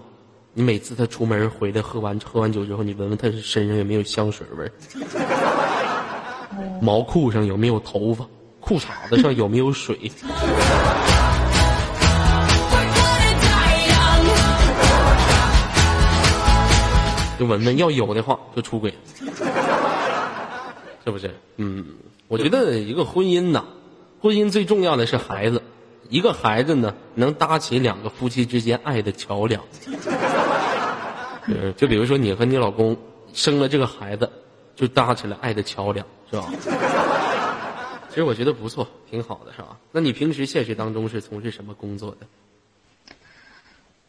[0.54, 4.72] 你每次他出门回来喝完喝完酒之后，你闻闻他身上有没有香水味儿，
[6.82, 8.26] 毛裤上有没有头发，
[8.60, 9.98] 裤衩子上有没有水。
[17.42, 18.94] 就闻闻，要有的话就出轨。
[21.04, 21.34] 是不是？
[21.56, 21.84] 嗯，
[22.28, 23.64] 我觉得一个婚姻呐，
[24.20, 25.60] 婚姻最重要的是孩子，
[26.08, 29.60] 一个孩子呢，能搭起两个夫妻之间爱的桥梁。
[31.48, 32.96] 呃，就比如说你和你老公
[33.34, 34.30] 生了这个孩子，
[34.76, 36.46] 就搭起了爱的桥梁，是吧？
[38.08, 39.76] 其实我觉得不错，挺好的，是吧？
[39.90, 42.26] 那你平时现实当中是从事什么工作的？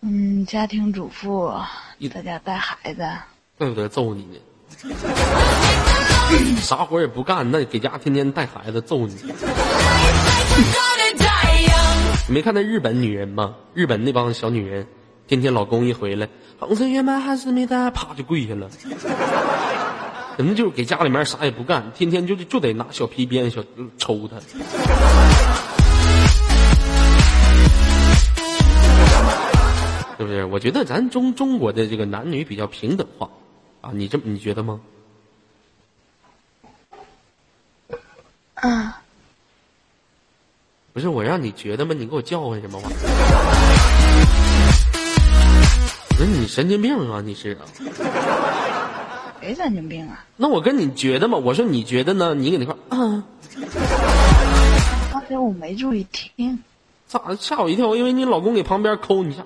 [0.05, 1.49] 嗯，家庭主妇，
[2.09, 3.01] 在家带孩子。
[3.57, 4.37] 怪不得揍你呢。
[6.61, 9.15] 啥活也不干，那给家天天带孩子揍你。
[12.27, 13.55] 你没看那日本女人吗？
[13.73, 14.87] 日本那帮小女人，
[15.27, 16.27] 天天老公一回来，
[16.59, 18.69] 红色月满还是没带，啪就跪下了。
[20.37, 23.63] 人家就是给家里面啥也不干，天天就就得拿小皮鞭小
[23.97, 24.37] 抽他。
[30.17, 30.45] 是不是？
[30.45, 33.29] 我觉得咱中中国的这个男女比较平等化，
[33.81, 34.79] 啊，你这么你觉得吗？
[38.55, 39.01] 啊，
[40.93, 41.93] 不是我让你觉得吗？
[41.97, 42.99] 你给我叫唤什么玩意儿？
[46.09, 47.21] 不是你神经病啊！
[47.21, 47.65] 你是啊？
[49.41, 50.23] 谁神经病啊？
[50.37, 51.37] 那我跟你觉得吗？
[51.37, 52.33] 我说你觉得呢？
[52.35, 53.23] 你搁那块儿啊，
[55.11, 56.63] 刚才我没注意听。
[57.07, 57.87] 咋吓我一跳？
[57.89, 59.43] 我以为你老公给旁边抠你一下。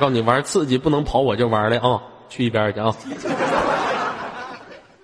[0.00, 2.00] 告诉你，玩刺激不能跑我这玩儿来啊！
[2.30, 2.96] 去一边去啊！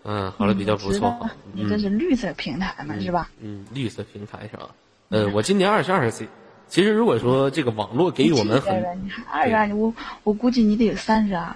[0.04, 1.14] 嗯，好了，比较不错。
[1.52, 3.28] 你这是绿色平台嘛，是吧？
[3.42, 4.68] 嗯，绿色平台是吧？
[5.10, 6.26] 呃，我今年二十二岁。
[6.68, 9.92] 其实如果说这个网络给予我们很，你还二十二，我
[10.24, 11.54] 我估计你得有三十二。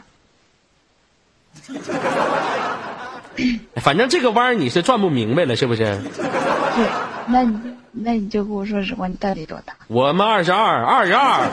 [3.77, 5.85] 反正这个弯儿你是转不明白了，是不是？
[5.87, 6.87] 对，
[7.27, 7.59] 那你
[7.93, 9.75] 那你就跟我说实话，你到底多大？
[9.89, 11.49] 我们二十二，二十二，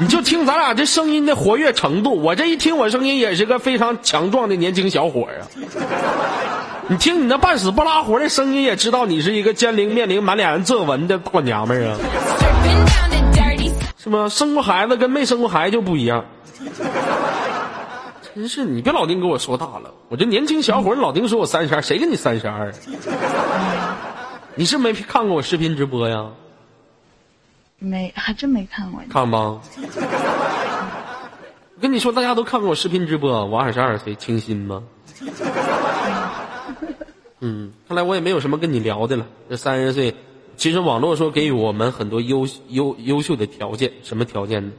[0.00, 5.44] 你就听咱俩这声音的活跃程度，我这一听我声音也是个非常强壮的年轻小伙啊。
[6.88, 11.98] 你听你那半死不拉活的声音，也知道你是一个奸灵面临满脸皱纹的大娘们啊，
[14.02, 14.26] 是吗？
[14.30, 16.24] 生过孩子跟没生过孩子就不一样。
[18.34, 22.72] 真是你别老丁给我说大了，我这年轻小伙，老丁说我三十二，谁跟你三十二？
[24.54, 26.24] 你是没看过我视频直播呀？
[27.80, 29.02] 没，还真没看过。
[29.10, 29.60] 看吧。
[31.74, 34.84] 我跟你说，大家都看过我视频直播，我二十二岁，清新吗？
[37.40, 39.26] 嗯，看来我也没有什么跟你聊的了。
[39.48, 40.14] 这三十岁，
[40.56, 44.72] 其实网络说给予我们很多优优优秀的条件，什么条件呢？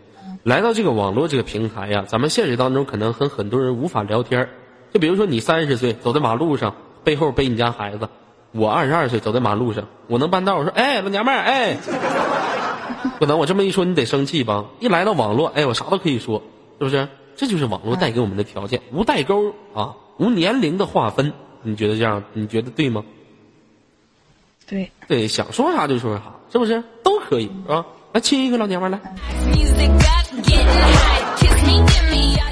[0.43, 4.49] 来到这个网络这个平台呀，咱们现实当中可能和很多人无法聊天儿
[4.93, 8.05] 就比如说你三十岁走在马路上，背后背你家孩子；
[8.51, 11.77] 我二十二岁走在马路上，我能办道，我说哎老娘们儿哎，
[13.19, 14.65] 不能我这么一说你得生气吧？
[14.79, 16.41] 一来到网络，哎我啥都可以说，
[16.79, 17.07] 是不是？
[17.35, 21.33] 这就是网络带给我们的条件，无代沟啊，无年龄的划分。
[21.63, 22.23] 你觉得这样？
[22.33, 23.03] 你觉得对吗？
[24.67, 26.83] 对，对，想说啥就说啥，是不是？
[27.03, 27.85] 都可以，是吧？
[28.13, 29.01] 来亲一个老娘们儿来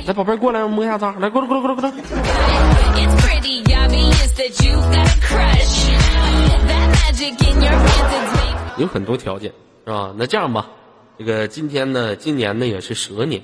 [0.05, 1.91] 来宝贝儿过来摸一下他，来过来过来过来过来。
[2.95, 5.89] It's pretty obvious that you got a crush.
[6.67, 8.81] That magic in your hands is made.
[8.81, 9.51] 有很多条件，
[9.89, 10.13] 是吧？
[10.15, 10.69] 那这样吧，
[11.17, 13.41] 这个今天呢，今年呢也是蛇年，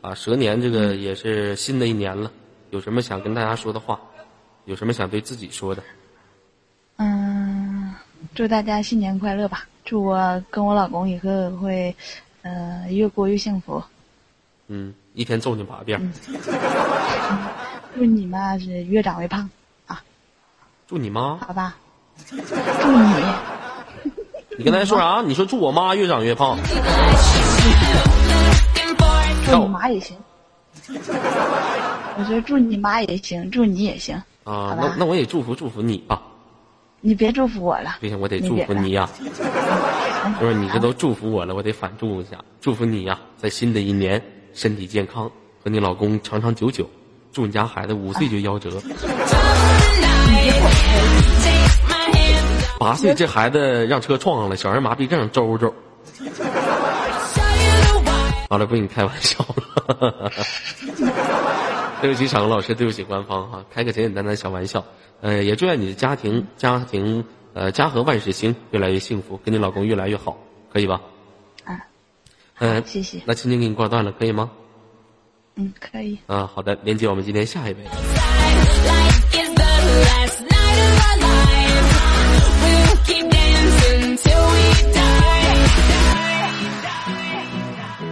[0.00, 2.30] 啊，蛇年这个也是新的一年了，
[2.70, 3.98] 有什么想跟大家说的话？
[4.64, 5.82] 有什么想对自己说的？
[6.98, 7.96] 嗯，
[8.32, 9.66] 祝大家新年快乐吧！
[9.84, 11.96] 祝我跟我老公以后会，
[12.42, 13.82] 呃，越过越幸福。
[14.68, 16.12] 嗯，一天揍你八遍，
[17.96, 19.50] 祝你妈是越长越胖
[19.88, 20.00] 啊，
[20.86, 21.38] 祝你妈！
[21.38, 21.76] 好吧？
[22.24, 22.42] 祝你
[24.58, 25.22] 你刚才说啥？
[25.24, 26.58] 你说祝我妈越长越胖？
[29.46, 30.16] 祝你妈也行。
[30.88, 34.16] 我说祝你妈也行，祝你也行。
[34.42, 36.20] 啊那那我也祝福祝福你吧。
[37.00, 39.08] 你别祝福我了，不行，我得祝福你呀、
[40.40, 44.20] 就是你这都祝福我了，我得反祝一下，祝福你呀、在新的一年
[44.54, 45.30] 身体健康，
[45.62, 46.84] 和你老公长长久久，
[47.32, 48.72] 祝你家孩子五岁就夭折.
[52.78, 55.74] 八岁这孩子让车撞上了，小儿麻痹症，周周。
[58.48, 59.44] 好了，不跟你开玩笑
[59.88, 60.32] 了。
[62.00, 64.84] 对不起，场老师，对不起官方哈，开个简简单单小玩笑。
[65.20, 67.24] 呃，也祝愿你的家庭家庭
[67.54, 70.38] 呃家和万事兴，越来越幸福，跟你老公越来越好，
[70.72, 71.00] 可以吧？
[71.64, 71.76] 啊，
[72.60, 73.20] 嗯、谢谢。
[73.26, 74.50] 那今天给你挂断了，可以吗？
[75.56, 76.16] 嗯，可以。
[76.28, 77.80] 啊，好的，连接我们今天下一位。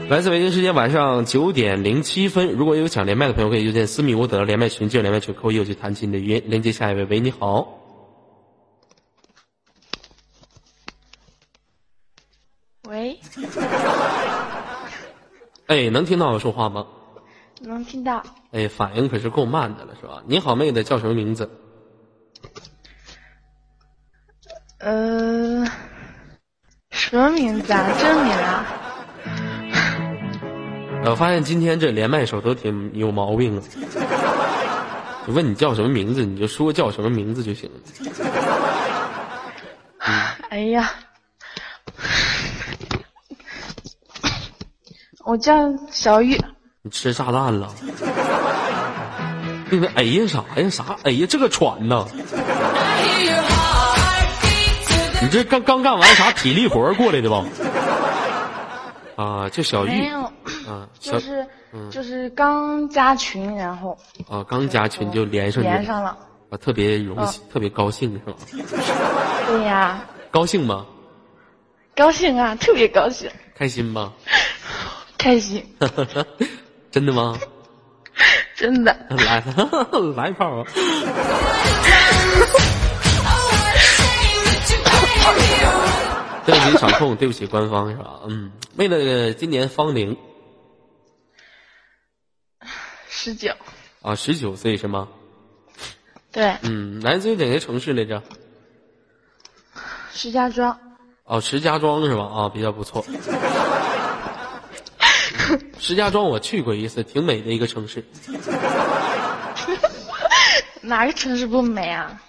[0.08, 6.44] 来自北京时间晚上九点零七分，如果有想连麦的朋友，可以右键私密我等连麦群，进入连麦群扣一，我去弹起你的语音。
[6.46, 7.66] 连接下一位，喂，你好，
[12.88, 13.18] 喂，
[15.66, 16.86] 哎，能听到我说话吗？
[17.62, 18.22] 能听到？
[18.52, 20.22] 哎，反应可是够慢的了，是吧？
[20.28, 21.50] 你好，妹子，叫什么名字？
[24.78, 25.66] 呃，
[26.90, 27.90] 什么名字啊？
[28.00, 28.85] 真名啊？
[31.10, 33.62] 我发现今天这连麦手都挺有毛病啊。
[35.26, 37.80] 就问你叫什么名字，你就说叫什么名字就行了。
[40.50, 40.90] 哎呀，
[45.24, 45.54] 我叫
[45.90, 46.38] 小玉。
[46.82, 47.74] 你吃炸弹了？
[49.68, 50.96] 那个哎呀啥呀啥？
[51.02, 52.06] 哎呀这个喘呐！
[55.20, 57.44] 你这刚刚干完啥体力活过来的吧？
[59.16, 60.20] 啊，就小玉没有，
[60.68, 61.46] 啊， 就是
[61.90, 63.96] 就是刚加群，然后
[64.28, 66.16] 啊刚加群就连上连上了。
[66.50, 68.36] 啊，特别荣幸，特别高兴是吧？
[69.48, 70.86] 对呀，高兴吗？
[71.96, 74.12] 高兴啊，特别高兴，开心吗？
[75.18, 75.64] 开心，
[76.92, 77.36] 真的吗？
[78.54, 78.96] 真的。
[79.10, 79.42] 来
[80.14, 80.64] 来一炮啊！
[86.44, 88.20] 对不起场控，对不起官方是吧？
[88.28, 90.14] 嗯，妹子今年芳龄
[93.08, 93.50] 十九，
[94.02, 95.08] 啊十九岁是吗？
[96.30, 98.22] 对，嗯，来自于哪个城市来着？
[100.12, 100.78] 石家庄。
[101.24, 102.24] 哦，石家庄是吧？
[102.24, 103.02] 啊，比较不错。
[105.78, 108.04] 石家庄我去过一次，挺美的一个城市。
[110.82, 112.20] 哪个城市不美啊？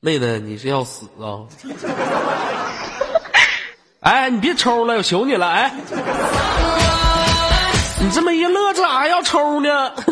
[0.00, 1.46] 妹子，你是要死啊？
[4.04, 5.74] 哎，你别抽了，我求你了，哎，
[8.00, 9.92] 你这么一乐，这咋还要抽呢？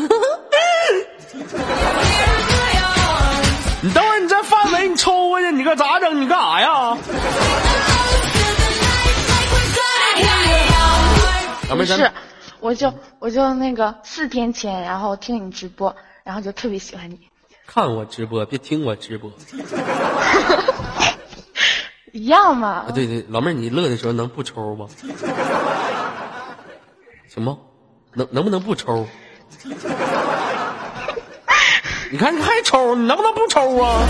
[3.82, 6.22] 你等会儿你这范围你抽过去，你可咋整？
[6.22, 6.96] 你干啥呀？
[11.68, 12.10] 不是，
[12.60, 17.20] 我就我就那个四天前，然后听你直播，然后就特别喜欢你。
[17.66, 19.30] 看我直播，别听我直播
[22.12, 24.86] 一样嘛啊！，对对，老妹儿，你乐的时候能不抽吗？
[27.28, 27.56] 行吗？
[28.14, 29.06] 能能不能不抽？
[32.10, 34.06] 你看你还抽，你能不能不抽啊？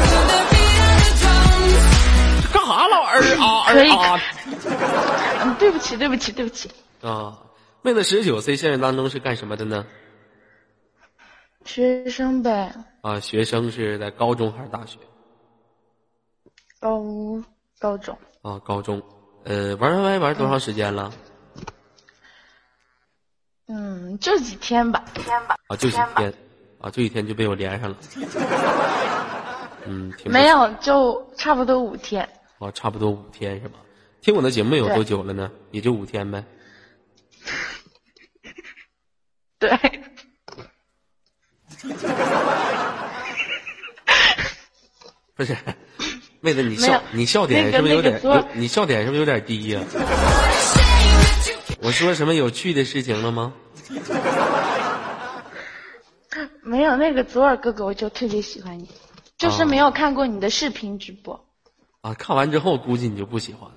[2.52, 4.20] 干啥老儿啊儿啊
[5.44, 6.68] 嗯， 对不起，对不起，对不起，
[7.02, 7.38] 啊！
[7.82, 9.86] 妹子十九岁，现实当中是干什么的呢？
[11.64, 12.72] 学生呗，
[13.02, 14.98] 啊，学生是在高中还是大学？
[16.80, 17.00] 高
[17.82, 19.02] 高中，啊，高中。
[19.44, 21.12] 呃，玩 YY 玩多长时间了？
[23.66, 26.32] 嗯，就几天吧，天吧，啊，就几天，
[26.80, 27.96] 啊，就一天就被我连上了。
[29.84, 32.22] 嗯，没有，就差不多五天。
[32.60, 33.80] 啊，差不多五天是吧？
[34.20, 35.50] 听我的节目有多久了呢？
[35.72, 36.44] 也就五天呗。
[39.58, 39.68] 对，
[45.34, 45.56] 不是，
[46.42, 48.20] 妹子，你笑你笑点是不是有点？
[48.54, 49.80] 你笑点是不是有点低呀、
[51.80, 53.54] 我说什么有趣的事情了吗？
[56.62, 58.88] 没有那个左耳哥哥，我就特别喜欢你，
[59.38, 61.46] 就是哦没有看过你的视频直播。
[62.00, 63.76] 啊，看完之后估计你就不喜欢了，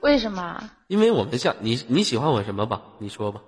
[0.00, 0.70] 为什么？
[0.86, 2.80] 因为我们像你你喜欢我什么吧？
[2.98, 3.40] 你说吧。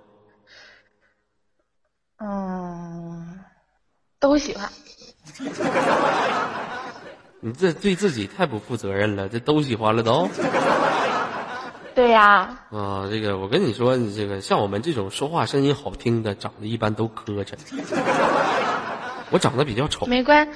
[2.17, 3.39] 嗯，
[4.19, 4.69] 都喜欢。
[7.39, 10.27] 你这对自己太不负责任了，这都喜欢了都。
[11.93, 17.53] 对呀、啊，这个我跟你说，你这个像我们这种说话声音好听的，长得一般都磕碜。
[19.29, 20.47] 我长得比较丑，没关，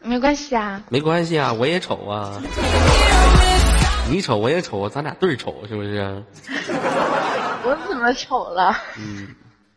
[0.00, 0.82] 没关系啊。
[0.88, 2.40] 没关系啊，我也丑啊。
[4.10, 6.22] 你丑我也丑，咱俩对儿丑是不是？
[7.64, 8.76] 我怎么丑了？
[8.98, 9.28] 嗯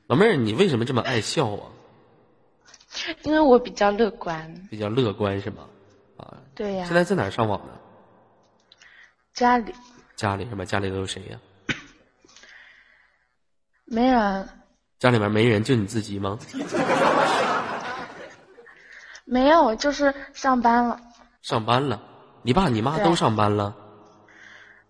[0.07, 1.69] 老妹儿，你为什么这么爱笑啊？
[3.23, 4.67] 因为我比较乐观。
[4.69, 5.63] 比较乐观是吗？
[6.17, 7.73] 啊，对呀、现在在哪儿上网呢？
[9.33, 9.73] 家里
[10.15, 10.63] 家里是吧？
[10.63, 11.39] 家里都有谁呀、
[13.85, 14.47] 没人，
[14.99, 16.37] 家里面没人，就你自己吗？
[19.25, 20.99] 没有，就是上班了。
[21.41, 22.01] 上班了，
[22.43, 23.75] 你爸你妈都上班了，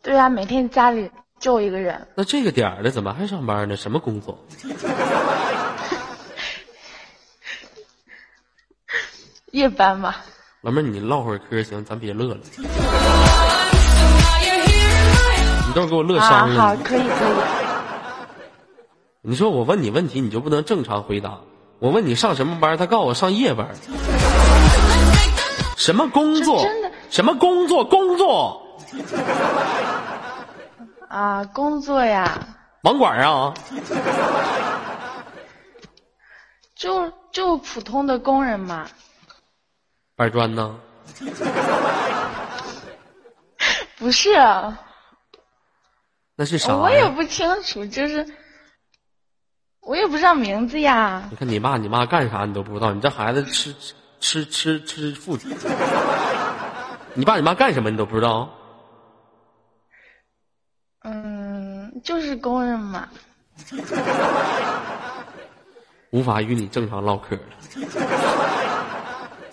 [0.02, 1.10] 对呀、每天家里
[1.40, 2.08] 就我一个人。
[2.16, 3.78] 那这个点儿了怎么还上班呢？
[3.78, 4.38] 什么工作？
[9.52, 10.16] 夜班嘛，
[10.64, 12.38] 老妹儿，你唠会儿嗑行，咱别乐了。
[15.68, 16.62] 你到时候给我乐啊，伤了。
[16.62, 17.34] 好，可以可以。
[19.24, 21.38] 你说我问你问题，你就不能正常回答？
[21.80, 23.68] 我问你上什么班，他告诉我上夜班。
[25.76, 26.90] 什么工作真的？
[27.10, 27.84] 什么工作？
[27.84, 28.66] 工作？
[31.10, 32.40] 啊，工作呀，
[32.84, 33.54] 网管啊？
[36.74, 38.88] 就就普通的工人嘛。
[40.16, 40.80] 板砖呢？
[43.98, 44.80] 不是，啊
[46.36, 46.76] 那是啥？
[46.76, 48.26] 我也不清楚，就是
[49.82, 51.28] 我也不知道名字呀。
[51.30, 53.74] 你看你爸你妈干啥你都不知道，你这孩子吃
[54.20, 55.38] 吃吃吃吃富。
[57.16, 58.50] 你爸你妈干什么你都不知道？
[61.04, 63.08] 嗯，就是工人嘛。
[66.12, 67.42] 无法与你正常唠嗑了。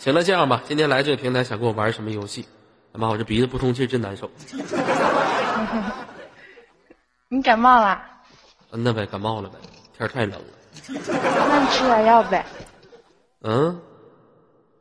[0.00, 2.48] 行了，这样吧，今天来这个平台想跟我玩什么游戏？
[2.90, 4.30] 他妈，我这鼻子不通气真难受。
[7.28, 8.02] 你感冒了？
[8.70, 9.58] 嗯，那呗，感冒了呗，
[9.96, 10.46] 天太冷了。
[10.88, 12.46] 那你吃点药呗，
[13.42, 13.78] 嗯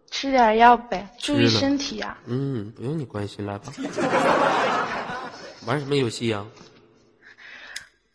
[0.09, 3.73] 吃点药呗，注意身体呀、嗯，不用你关心，来吧。
[5.67, 6.45] 玩什么游戏呀、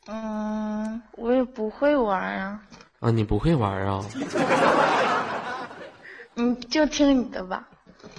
[0.06, 2.60] 嗯，我也不会玩啊，
[3.00, 3.10] 啊？
[3.10, 4.02] 你不会玩啊？
[6.34, 7.68] 你就听你的吧。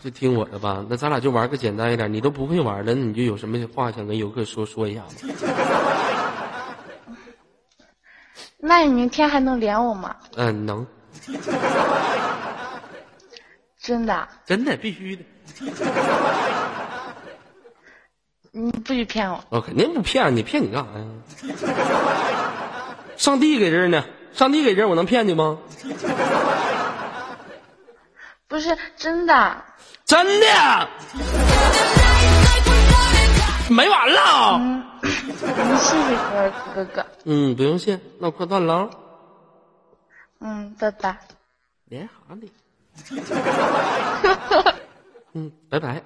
[0.03, 0.85] 就听我的吧。
[0.89, 2.11] 那咱俩就玩个简单一点。
[2.11, 5.07] 你都不会玩了，你就有什么话想跟游客说说一下吗？
[8.57, 10.15] 那你明天还能连我吗？
[10.35, 10.87] 嗯，能，
[13.79, 14.13] 真的？
[14.13, 15.23] 啊真的必须的。
[18.51, 19.43] 你不许骗我！
[19.49, 21.05] 我肯定不骗你，骗你干啥呀？
[23.17, 24.03] 上帝给这儿呢，
[24.33, 25.59] 上帝给这儿，我能骗你吗？
[28.47, 29.63] 不是真的，
[30.05, 30.87] 真的，
[33.69, 34.57] 没完了。
[34.59, 36.15] 嗯，谢谢
[36.75, 38.89] 哥哥，嗯，不用谢，那我挂断了啊。
[40.41, 41.17] 嗯，拜拜。
[41.85, 42.47] 连行的？
[45.33, 46.03] 嗯，拜拜。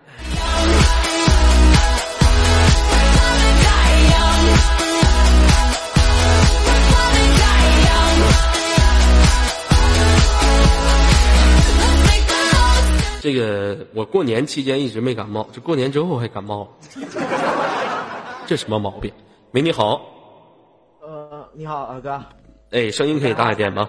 [13.30, 16.70] 这个我过年期间一直没感冒，这过年之后还感冒了，
[18.48, 19.14] 这什么毛病？
[19.52, 20.02] 喂，你好，
[21.00, 22.20] 呃，你好，二哥。
[22.72, 23.88] 哎，声音可以大一点吗？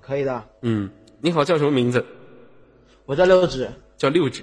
[0.00, 0.88] 可以的，嗯，
[1.20, 2.02] 你好，叫什么名字？
[3.04, 3.70] 我叫六指。
[3.98, 4.42] 叫六指。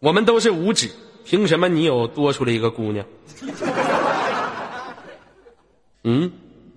[0.00, 0.90] 我们都是五指，
[1.24, 3.06] 凭什么你有多出来一个姑娘？
[6.04, 6.30] 嗯，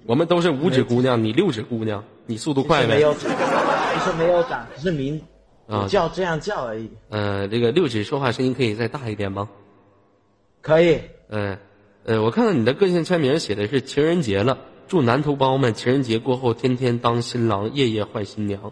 [0.06, 3.02] 我们都是五指姑娘，你六指姑娘，你速度快呗？
[4.02, 5.22] 是没有长，只是名
[5.68, 6.90] 啊叫这样叫而已。
[7.10, 9.48] 呃，这个六指说话声音可以再大一点吗？
[10.62, 11.00] 可以，
[11.30, 11.58] 呃，
[12.06, 18.62] 呃，我看到你的个性签名写的是情人节了，祝男同胞们情人节过后天天当新郎，夜夜换新娘。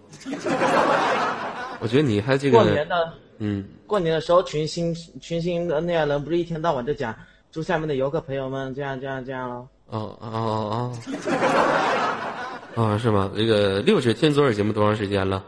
[1.81, 7.15] 我觉得你还这个，过年的嗯，过年的时候，群星群星的那样人不是一天到晚就讲
[7.51, 9.67] 祝下面的游客朋友们这样这样这样咯。
[9.87, 10.93] 哦哦哦哦，
[12.83, 13.29] 啊是吗？
[13.35, 15.43] 这个六指听左耳节目多长时间了？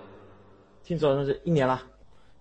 [0.84, 1.82] 听说那是一年了，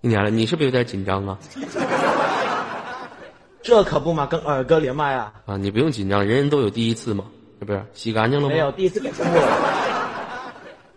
[0.01, 1.39] 一年了，你是不是有点紧张啊？
[3.63, 7.25] 这可不嘛，跟耳哥连麦啊，啊，你不用紧张，人人都有第一次嘛，
[7.59, 7.85] 是不是？
[7.93, 8.55] 洗干净了吗？
[8.55, 10.53] 没有，第一次给公布了，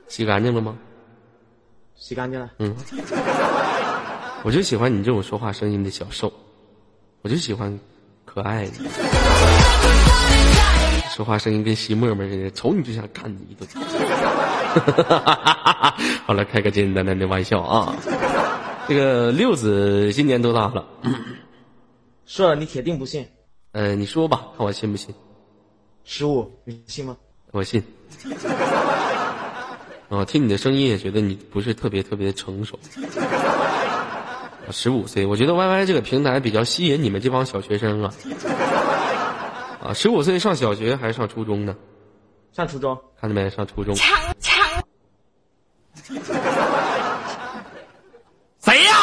[0.08, 0.76] 洗干净了吗？
[1.96, 2.50] 洗干净了。
[2.60, 2.76] 嗯，
[4.44, 6.32] 我就喜欢你这种说话声音的小瘦，
[7.22, 7.78] 我就喜欢
[8.26, 8.72] 可爱的，
[11.14, 13.70] 说话声音跟吸沫沫似的，瞅你就想干你一顿。
[16.26, 17.96] 好了，开个简简单单的玩笑啊。
[18.88, 20.84] 这个六子今年多大了？
[22.26, 23.28] 说了你铁定不信，
[23.74, 25.14] 呃，你说吧，看我信不信？
[26.04, 27.16] 十五，你信吗？
[27.52, 27.84] 我信。
[30.10, 32.80] 啊， 听你的声音也觉得你不是特别特别成熟。
[34.72, 38.12] 十五岁，我觉得 Y Y 这个平台比较吸引你们这帮小学生啊。
[39.84, 41.76] 啊，十五岁上小学还是上初中呢？
[42.54, 43.50] 上初中，看见没？
[43.50, 43.94] 上初中。
[48.62, 48.94] 谁呀、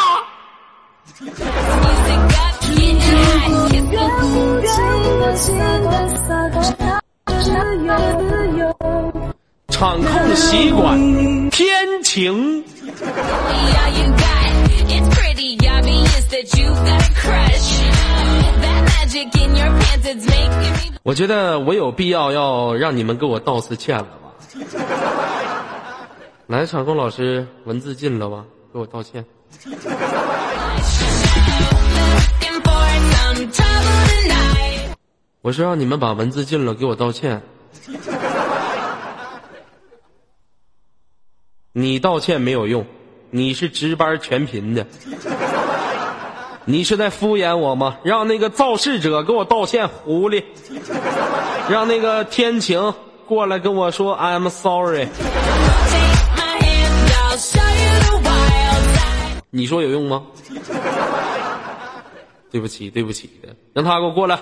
[9.68, 10.98] 场控习惯，
[11.50, 12.64] 天晴。
[21.02, 24.30] 我觉得我有必要要让你们给我道次歉了吧？
[26.46, 28.44] 来，场控老师，文字进了吧？
[28.72, 29.24] 给我道歉。
[35.42, 37.42] 我是让你们把文字进了，给我道歉。
[41.72, 42.84] 你道歉没有用，
[43.30, 44.86] 你是值班全频的，
[46.70, 47.96] 你是在敷衍我吗？
[48.04, 50.44] 让那个肇事者给我道歉，狐狸，
[51.68, 52.94] 让那个天晴
[53.26, 55.08] 过来跟我说 I'm sorry。
[59.50, 60.22] 你说有用吗？
[62.52, 64.38] 对不起，对不起的，让他给我过来。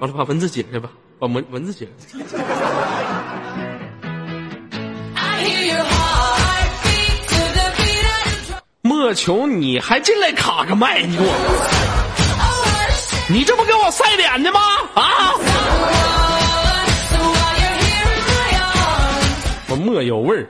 [0.00, 1.92] 完了，把文字解开吧，把文文字解开。
[8.80, 11.32] 莫琼，你还进来卡个麦，你给我，
[13.28, 14.60] 你这不给我晒脸的吗？
[14.94, 15.34] 啊！
[19.78, 20.46] 莫有味儿。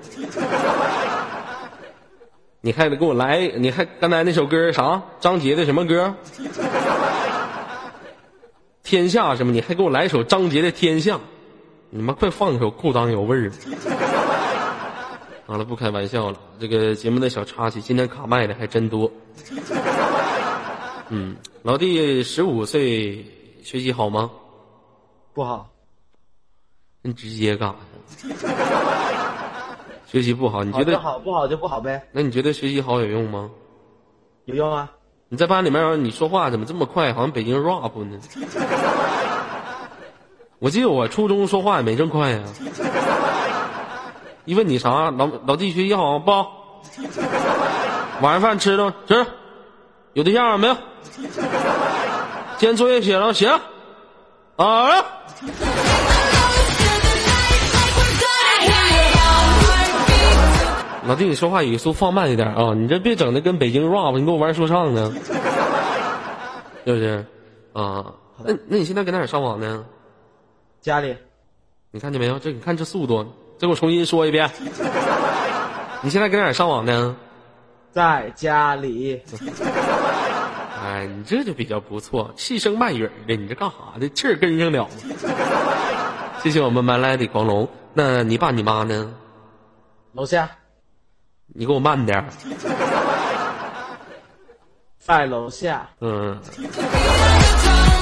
[2.61, 5.01] 你还得给我来，你还刚才那首歌啥？
[5.21, 6.13] 张杰的什么歌？
[8.83, 9.53] 天下什么？
[9.53, 11.15] 你还给我来一首张杰的《天下》？
[11.91, 13.51] 你们快放一首《裤裆有味儿》。
[15.47, 19.11] 好了，不开玩笑了，这个节目的小插曲，今天卡麦的还真多。
[21.11, 23.25] 嗯，老弟十五岁，
[23.63, 24.31] 学习好吗？
[25.33, 25.71] 不好，
[27.01, 29.08] 你直接干啥呀？
[30.11, 31.13] 学习不好，你觉得好？
[31.13, 33.51] 好，不好就不好呗，那你觉得学习好有用吗？
[34.47, 34.91] 有用啊。
[35.29, 38.19] 你在班里面，你说话怎么这么快，好像北京 rap 呢？
[40.59, 42.41] 我记得我初中说话也没这么快呀、
[44.47, 46.81] 一问你啥，老老弟学习好不好？
[48.23, 49.27] 晚上饭吃了吗吃？
[50.15, 50.77] 有对象了没有？
[52.57, 53.61] 今天作业写了写了
[54.57, 55.05] 啊？
[61.09, 62.75] 老弟，你说话语速放慢一点啊！
[62.75, 65.11] 你这别整的跟北京 rap，你给我玩说唱呢，
[66.85, 67.25] 是不是？
[67.73, 68.13] 啊，
[68.45, 69.87] 那那你现在搁哪儿上网呢？
[70.83, 71.17] 家里
[71.93, 72.39] 你看见没有？
[72.39, 73.25] 这你看这速度，
[73.57, 74.51] 再给我重新说一遍。
[76.03, 77.17] 你现在搁哪儿上网呢？
[77.91, 79.19] 在家里，
[80.85, 84.07] 哎，你这就比较不错，细声慢语的，你这干啥的？
[84.11, 84.91] 气儿跟上了吗？
[86.45, 87.67] 谢谢我们蛮来的狂龙。
[87.95, 89.11] 那你爸你妈呢？
[90.13, 90.51] 楼下
[91.55, 92.25] 你给我慢点儿。
[94.99, 96.39] 在楼下，嗯。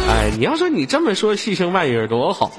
[0.09, 2.53] 哎，你要说你这么说细声慢语多好。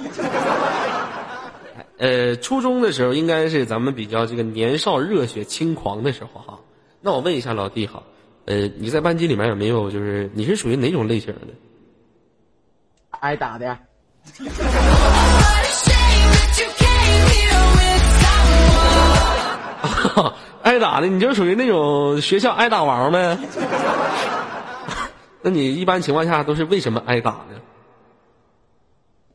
[1.98, 6.60] 呃，初中的时候应该是咱们比较这个年少热血轻狂的时候哈。
[7.02, 8.04] 那我问一下老弟哈，
[8.46, 11.40] 呃，你在班级里面有没有就是你是属于哪种类型的？
[13.20, 13.80] 挨打的呀，
[20.78, 23.36] 挨打的，你就属于那种学校挨打王呗？
[25.42, 27.60] 那你一般情况下都是为什么挨打呢？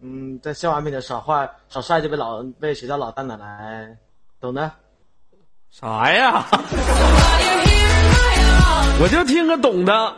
[0.03, 3.97] 嗯，在校外面的耍坏耍帅就被老被学校老大奶奶，
[4.41, 4.71] 懂的。
[5.71, 6.45] 啥呀？
[9.01, 10.15] 我就听个懂的。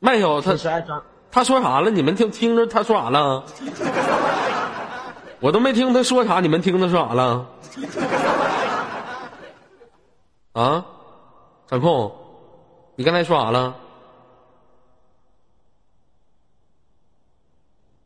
[0.00, 0.56] 麦小他
[1.30, 1.90] 他说啥了？
[1.90, 3.44] 你们听听着他说啥了？
[5.38, 7.46] 我都没听他说啥，你们听他说啥了？
[10.52, 10.86] 啊，
[11.66, 12.12] 掌控，
[12.96, 13.76] 你刚才说啥了？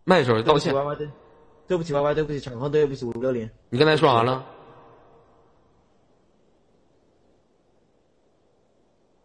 [0.04, 1.08] 麦手道歉对，
[1.68, 3.48] 对不起歪歪对不起场控，对不起五六零。
[3.70, 4.44] 你刚才说啥了？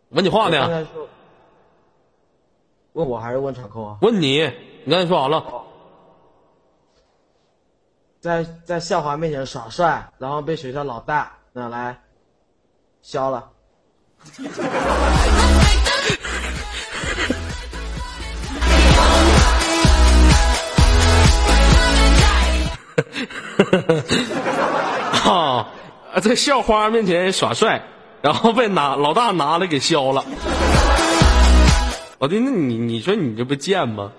[0.09, 0.87] 问你话呢？
[2.93, 3.97] 问我还是问场控啊？
[4.01, 4.41] 问你，
[4.85, 5.65] 你刚才说啥了？
[8.19, 11.97] 在在校花面前耍帅，然后被学校老大拿来
[13.01, 13.49] 削了。
[25.25, 25.67] 啊，
[26.21, 27.81] 在校花面前耍帅，
[28.21, 30.23] 然后被拿老大拿来给削了。
[32.19, 34.11] 老弟，那你你说你这不贱吗？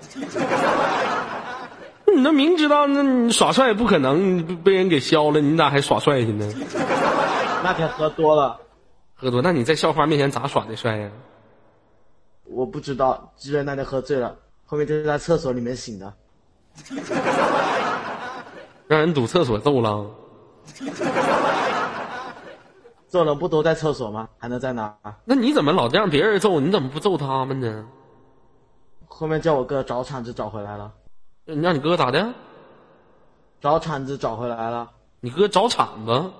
[2.18, 6.52] 你那明知道那你耍帅不可能被被人给削了，你咋还耍帅去呢？
[7.62, 8.58] 那天喝多了，
[9.14, 11.10] 喝多，那你在校花面前咋耍的帅呀？
[12.44, 14.34] 我不知道，记得那天喝醉了，
[14.66, 16.12] 后面就是在厕所里面醒的。
[18.88, 20.06] 让人堵厕所揍了。
[23.06, 24.28] 揍人不都在厕所吗？
[24.38, 25.14] 还能在哪儿？
[25.24, 26.58] 那你怎么老让别人揍？
[26.58, 27.86] 你怎么不揍他们呢？
[29.06, 30.92] 后面叫我哥找铲子找回来了，
[31.50, 32.30] 你让你哥咋的？
[33.58, 34.86] 找铲子找回来了。
[35.20, 36.30] 你哥找铲子，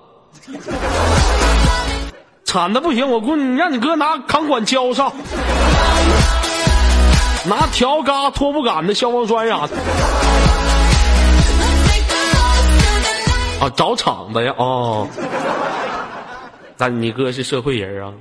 [2.45, 5.11] 铲子不行，我估计你让你哥拿钢管浇上，
[7.47, 9.77] 拿条嘎拖布杆子、消防栓啥的。
[13.61, 14.55] 啊，找场子呀！
[14.59, 15.09] 哦，
[16.77, 18.13] 但你哥是社会人啊？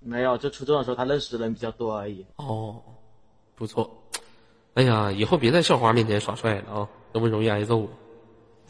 [0.00, 2.26] 没有，就初中的时候他认识的人比较多而已。
[2.36, 2.82] 哦，
[3.54, 3.88] 不错。
[4.76, 7.88] 哎呀，以后别在校花面前耍帅了啊，那不容易挨揍。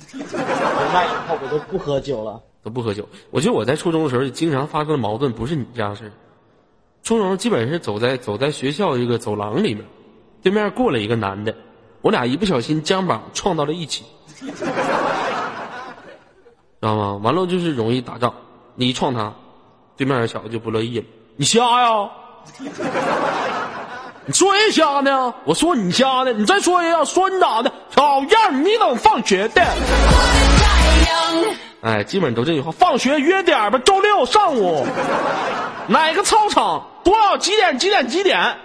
[0.09, 2.41] 从那以后我都不喝酒了。
[2.63, 3.09] 都不喝酒。
[3.31, 6.13] 我觉得我在初中的时候经常发生的矛盾不是你这样式儿，
[7.03, 9.85] 初中基本上是走在走在学校这个走廊里面，
[10.43, 11.55] 对面过来一个男的，
[12.03, 14.05] 我俩一不小心肩膀撞到了一起，
[14.39, 14.55] 知
[16.81, 17.17] 道吗？
[17.23, 18.33] 完了就是容易打仗，
[18.75, 19.35] 你一撞他，
[19.97, 22.11] 对面的小子就不乐意了，你瞎呀？
[24.29, 25.33] 你说人瞎呢？
[25.45, 26.33] 我说你瞎呢？
[26.33, 27.72] 你再说人家说你咋的？
[27.95, 28.64] 讨厌！
[28.64, 29.62] 你等放学的。
[31.81, 32.72] 哎，基本都这句话。
[32.72, 34.85] 放学约点儿吧，周六上午，
[35.87, 36.85] 哪个操场？
[37.05, 37.79] 多少几点？
[37.79, 38.09] 几点？
[38.09, 38.57] 几点？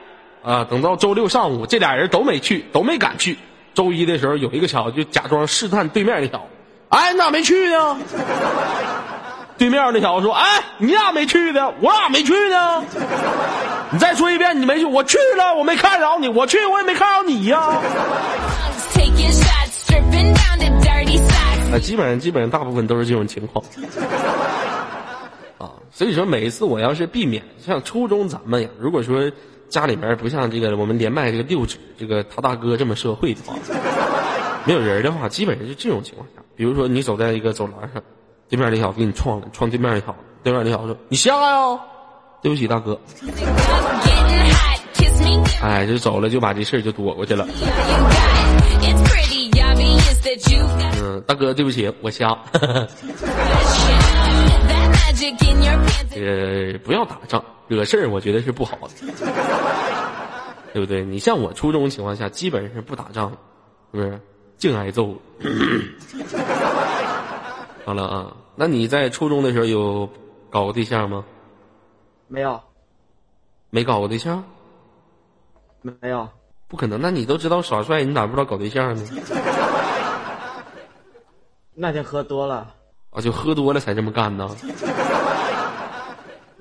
[0.43, 3.38] 啊，等到周六上午，这俩人都没去，都没敢去。
[3.76, 6.45] 周一的时候，有一个小子就假装试探对面那小子，
[6.89, 7.97] 哎，你咋没去呢？
[9.62, 11.72] 对面那小子说，哎，你咋没去呢？
[11.82, 12.84] 我咋没去呢？
[13.91, 17.59] 你再说一遍，你没去，我去了，我没看着你，我去，我也没看着你呀。
[21.72, 23.64] 啊，基本上基本上大部分都是这种情况。
[25.59, 29.32] 啊，所以说每一次我要是避免像初中咱们呀，如果说
[29.70, 33.53] 家里面不像这个我们连麦这个六指这个他大哥这么社会的话，
[34.66, 38.01] 没有人的话，基本上就这种情况下，比如说你走在一个走廊上，
[38.52, 41.80] 对面那小子给你撞了，撞对面那小子，对面那小子说你瞎呀？
[42.41, 42.99] 对不起大哥，
[45.62, 47.47] 哎，就走了，就把这事儿就躲过去了。
[51.02, 52.38] 嗯，大哥，对不起，我瞎。
[56.14, 58.89] 呃 不要打仗，惹事儿，我觉得是不好的，
[60.74, 61.06] 对不对？
[61.06, 63.32] 你像我初中情况下，基本上是不打仗，
[63.93, 64.20] 是不是？
[64.58, 65.16] 净挨揍。
[67.86, 70.10] 好了啊，那你在初中的时候有
[70.49, 71.26] 搞过对象吗？
[72.28, 72.62] 没有，
[73.70, 74.43] 没搞过对象？
[75.82, 76.30] 没有，
[76.68, 79.04] 不可能，那你都知道耍帅，你咋不知道搞对象呢？
[81.74, 82.76] 那天喝多了，
[83.10, 84.47] 啊，就喝多了才这么干呢？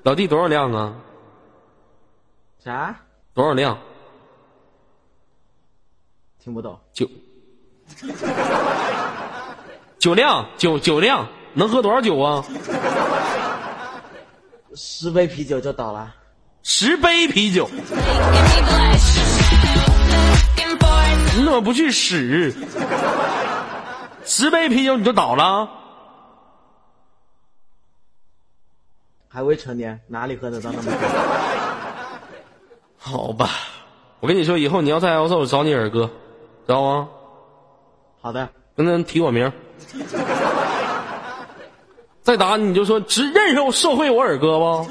[0.03, 0.95] 老弟多少量啊？
[2.57, 2.95] 啥？
[3.33, 3.77] 多少量？
[6.39, 6.79] 听不懂。
[6.91, 7.07] 九
[9.99, 12.43] 九辆，九九辆，能喝多少酒啊？
[14.73, 16.15] 十杯啤酒就倒了。
[16.63, 17.69] 十杯啤酒
[21.35, 22.53] 你怎么不去使？
[24.23, 25.69] 十杯啤酒你就倒了？
[29.27, 30.93] 还未成年，哪里喝得到那么多？
[32.97, 33.49] 好吧，
[34.19, 36.05] 我跟你说，以后你要再挨揍，找你二哥，
[36.67, 37.09] 知道吗？
[38.21, 39.51] 好的，跟他提我名儿。
[42.23, 44.87] 再打你就说只认识社会我耳哥不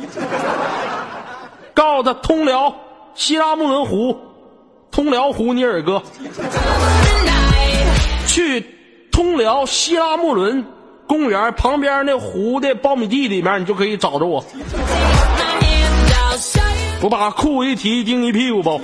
[1.75, 2.75] 告诉他通辽
[3.15, 4.17] 西拉木伦湖
[4.91, 6.03] 通辽湖你耳哥。
[8.27, 8.65] 去
[9.13, 10.65] 通辽西拉木伦
[11.07, 14.45] 公园旁边那湖的苞米地里面你就可以找着我。
[17.03, 18.81] 我把裤一提钉一屁股包。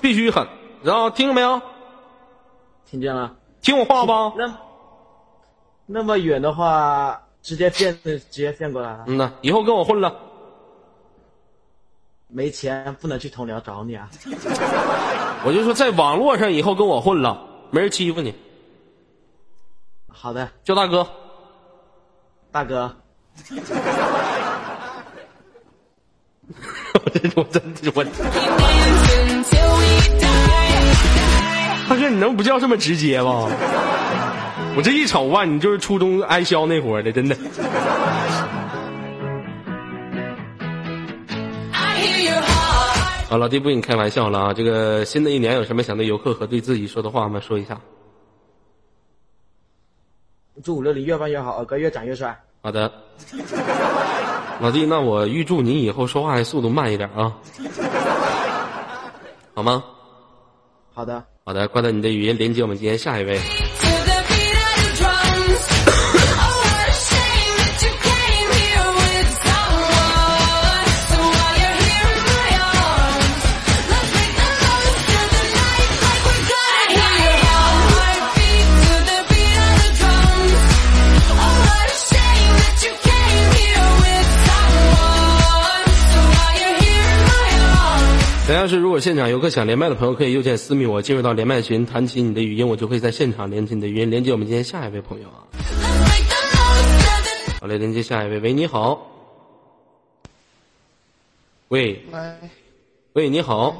[0.00, 0.46] 必须狠。
[0.82, 1.60] 然后听见没有？
[2.92, 3.34] 听见了。
[3.62, 4.34] 听我话吧。
[4.36, 4.54] 那
[5.86, 9.04] 那么远的话，直接变直接变过来了。
[9.06, 10.14] 嗯呐，以后跟我混了。
[12.28, 14.10] 没钱不能去同僚找你啊。
[15.44, 18.34] 我就说在网络上以后跟我混了，没人欺负你，
[20.06, 21.06] 好的，叫大哥。
[22.50, 22.94] 大哥，
[27.04, 27.62] 我真我真
[27.94, 28.04] 我
[31.88, 33.48] 大哥，你能不叫这么直接吗？
[34.74, 37.36] 我这一瞅吧，你就是初中挨削那会儿的，真的。
[43.28, 44.52] 好，老弟不跟你开玩笑了啊！
[44.52, 47.40] 这个新的一年有什么想对游客和对自己说的话吗？
[47.40, 47.80] 说一下。
[50.62, 52.38] 祝五六零越办越好，二哥越长越帅。
[52.62, 52.92] 好的，
[54.60, 57.34] 老弟，那我预祝你以后说话的速度慢一点啊。
[59.54, 59.82] 好吗？
[60.92, 63.36] 好的，好的，挂断你的语音，连接我们今天下一位。
[88.52, 95.48] 大家是如果现场游客想连麦的朋友，可以右键私密我，进入到连麦群，弹起你的语音，我就会在现场连起你的语音，连接我们今天下一位朋友啊。
[97.62, 99.10] 好嘞，连接下一位，喂，你好。
[101.68, 102.20] 喂喂
[103.14, 103.74] 喂，你好，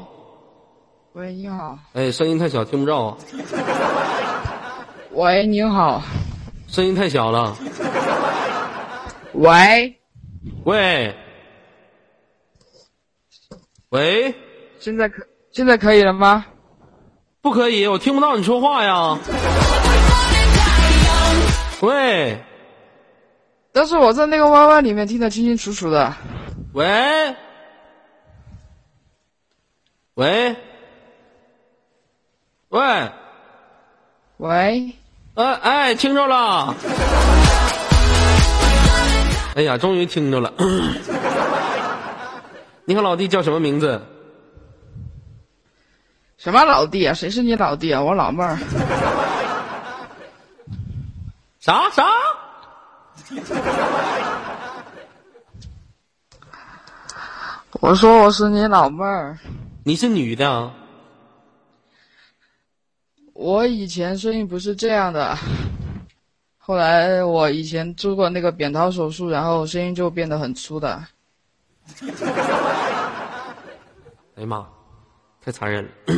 [1.11, 1.77] 喂，你好。
[1.93, 3.17] 哎，声音太小，听不着啊，
[5.13, 6.01] 喂，你好。
[6.67, 7.55] 声音太小了。
[9.33, 9.95] 喂，
[10.63, 11.15] 喂
[13.89, 14.33] 喂，
[14.83, 16.45] 现在可现在可以了吗？
[17.41, 19.17] 不可以，我听不到你说话呀。
[21.79, 22.37] 喂
[23.71, 26.13] 但是我在那个 YY 里面听得清清楚楚的。
[26.73, 27.33] 喂
[30.15, 30.53] 喂
[32.67, 33.09] 喂，
[34.35, 34.93] 喂，
[35.35, 36.75] 哎哎，听着了。
[39.55, 40.53] 哎呀，终于听着了。
[42.83, 44.01] 你看，老弟叫什么名字？
[46.43, 47.13] 什么老弟啊？
[47.13, 48.01] 谁是你老弟啊？
[48.01, 48.57] 我老妹儿。
[51.61, 52.03] 啥啥？
[57.79, 59.39] 我说我是你老妹儿。
[59.85, 60.73] 你是女的啊？
[63.31, 65.37] 我以前声音不是这样的，
[66.57, 71.01] 后来我以前做过那个扁桃手术，然后声音就变得很粗的。
[74.35, 74.67] 哎呀妈，
[75.43, 75.89] 太残忍了。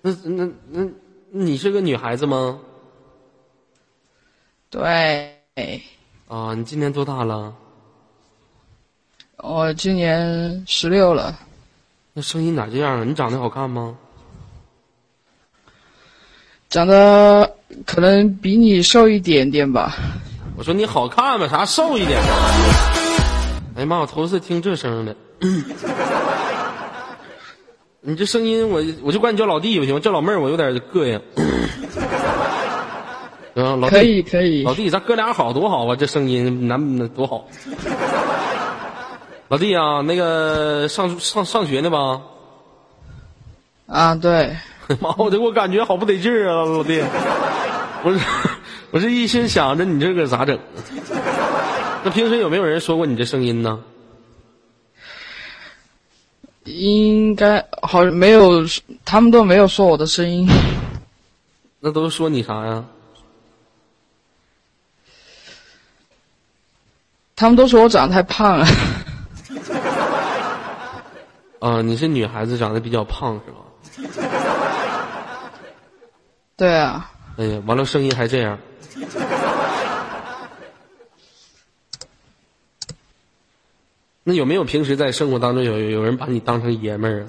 [0.00, 0.88] 那那那，
[1.30, 2.60] 你是个女孩子吗？
[4.70, 5.40] 对，
[6.28, 7.54] 啊，你今年多大了？
[9.38, 11.36] 我今年十六了，
[12.12, 13.04] 那声音咋这样啊？
[13.04, 13.96] 你长得好看吗？
[16.68, 19.94] 长得可能比你瘦一点点吧。
[20.56, 21.48] 我说你好看吗？
[21.48, 22.20] 啥瘦一点？
[23.74, 25.16] 哎呀妈，我头一次听这声的。
[28.04, 30.00] 你这声音，我我就管你叫老弟吧，行吗？
[30.00, 31.20] 叫老妹儿我有点膈应。
[33.54, 37.46] 啊，老弟，可以可以老，弟，咱哥俩好多好啊，这声音男多好。
[39.46, 42.22] 老弟啊，那个上上上学呢吧？
[43.86, 44.56] 啊对，
[44.98, 47.00] 妈，我这我感觉好不得劲儿啊，老弟。
[48.02, 48.18] 我是
[48.90, 50.58] 我是一心想着你这个咋整？
[52.02, 53.78] 那平时有没有人说过你这声音呢？
[56.64, 58.62] 应该好像没有，
[59.04, 60.48] 他们都没有说我的声音。
[61.80, 62.84] 那都说你啥呀？
[67.34, 68.66] 他们都说我长得太胖了。
[71.58, 73.58] 啊，你是女孩子，长得比较胖是吧？
[76.56, 78.56] 对啊，哎呀，完了，声音还这样。
[84.24, 87.26] 那有没有平时在生活当中有有有人把你当成爷们儿啊？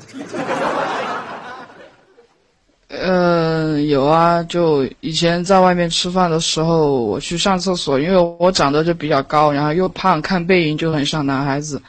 [2.89, 11.81] 嗯， 有啊，就以前在外面吃饭的时候，我去上厕所，因为我长得就比较高，然后又胖，看背影就很像男孩子，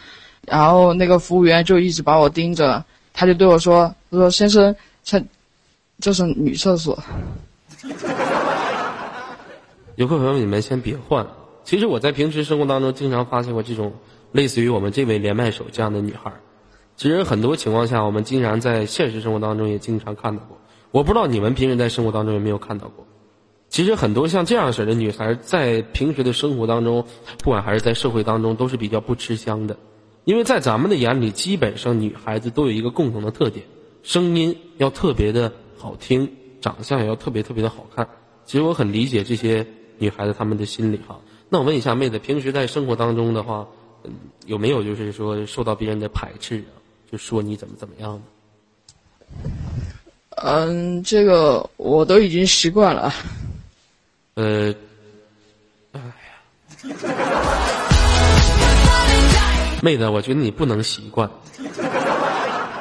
[0.46, 2.82] 然后那个服务员就一直把我盯着，
[3.12, 5.22] 他就对我说：“他说先生，这
[6.00, 6.98] 这是女厕所。
[9.96, 11.26] 游客朋友们，你们先别换。
[11.62, 13.92] 其实我在平时生活当中经常发现过这种
[14.34, 16.32] 类似于我们这位连麦手这样的女孩。
[16.96, 20.58] 其实很多情况下，我们经常在现实生活当中也经常看到过。
[20.90, 23.06] 我不知道你们平时在生活当中有没有看到过。
[23.68, 27.06] 其实很多像这样式的女孩，在平时的生活当中，
[27.38, 29.76] 不管还是在社会当中，都是比较不吃香的。
[30.24, 33.64] 因为在咱们的眼里，基本上女孩子都有一个共同的特点：
[34.02, 36.28] 声音要特别的好听，
[36.60, 38.08] 长相也要特别特别的好看。
[38.44, 39.64] 其实我很理解这些
[39.98, 41.20] 女孩子她们的心理哈。
[41.50, 43.68] 那我问一下妹子，平时在生活当中的话，
[44.46, 46.70] 有没有就是说受到别人的排斥啊？
[47.10, 48.20] 就说你怎么怎么样的？”
[50.42, 53.12] 嗯，这个我都已经习惯了。
[54.34, 54.74] 呃，
[55.92, 56.12] 哎呀，
[59.80, 61.30] 妹子，我觉得你不能习惯。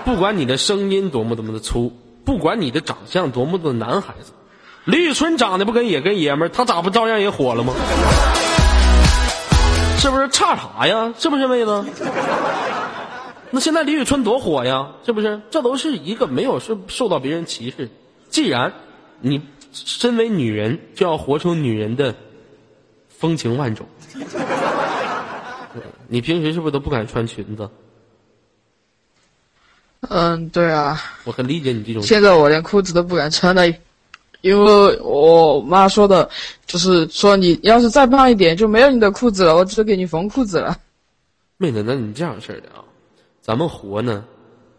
[0.04, 1.94] 不管你的声音多么多么的粗，
[2.26, 4.32] 不管你的长相多么的男孩子，
[4.86, 7.74] 李宇春长得不跟也跟爷们儿，他咋不照样也火了吗？
[10.04, 11.14] 是不是差啥呀？
[11.18, 11.86] 是不是妹子？
[13.52, 15.42] 那现在李宇春多火呀，是不是？
[15.50, 17.90] 这都是一个没有受受到别人歧视。
[18.30, 18.74] 既然
[19.22, 19.42] 你
[19.72, 22.14] 身为女人，就要活出女人的
[23.08, 23.88] 风情万种。
[26.10, 27.70] 你平时是不是都不敢穿裙子？
[30.10, 32.04] 嗯，对啊，我很理解你这种。
[32.04, 33.74] 现在我连裤子都不敢穿了，
[34.44, 36.30] 因为我妈说的，
[36.66, 40.78] 就是说你要是再胖一点，就没有你的裤子了，我只给你缝裤子了。
[41.56, 42.84] 妹子，那你这样式的啊，
[43.40, 44.26] 咱们活呢，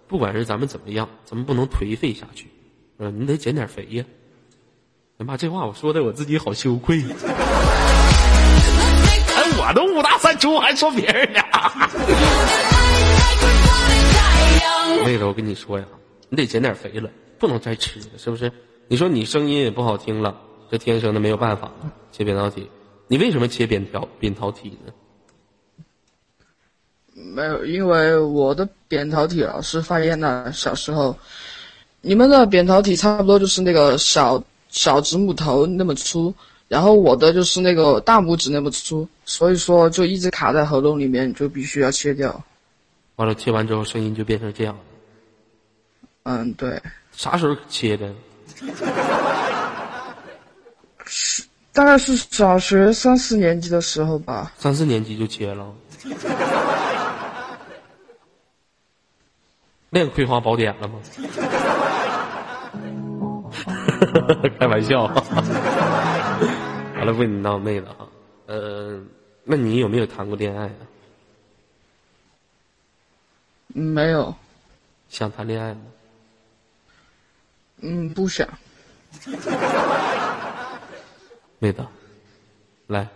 [0.06, 2.46] 不管是咱们怎么样，咱们不能颓废下去，
[2.98, 4.04] 嗯、你得减点肥呀。
[5.16, 7.00] 哎妈，这话我说的我自己好羞愧。
[7.00, 7.24] 哎，
[9.56, 11.40] 我都五大三粗，还说别人呢。
[15.06, 15.86] 妹子，我跟你说呀，
[16.28, 17.08] 你得减点肥了，
[17.38, 18.52] 不能再吃了，是不是？
[18.88, 22.68] 你说你声音也不好听了，这天生的没有办法了，切扁桃体。
[23.06, 24.92] 你为什么切扁条扁桃体呢？
[27.14, 30.52] 没有，因为我的扁桃体老是发炎了。
[30.52, 31.16] 小时候，
[32.00, 36.34] 你们的扁桃体差不多就是那个小小指拇头那么粗，
[36.68, 42.44] 然后我的就是那个大拇指那么粗，所以说就一直卡在喉咙里面，就必须要切掉。
[43.16, 44.80] 完了，切完之后声音就变成这样了。
[46.24, 46.82] 嗯，对，
[47.12, 48.12] 啥时候切的？
[51.72, 54.52] 大概是小学三四年级的时候吧。
[54.58, 55.74] 三四年级就切了。
[59.90, 60.98] 练《葵花宝典》了吗？
[64.58, 65.04] 开玩笑。
[65.04, 65.14] 完
[67.06, 68.06] 了，问你闹妹子啊，
[68.46, 69.00] 呃，
[69.44, 70.74] 那你有没有谈过恋爱啊？
[73.74, 74.34] 嗯，没有，
[75.08, 75.80] 想谈恋爱吗？
[77.86, 78.48] 嗯，不是。
[81.58, 81.86] 妹子，
[82.86, 83.06] 来，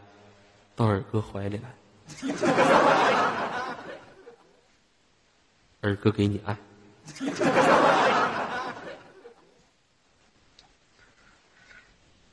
[0.76, 1.74] 到二哥怀里来，
[5.80, 6.54] 二哥给你爱。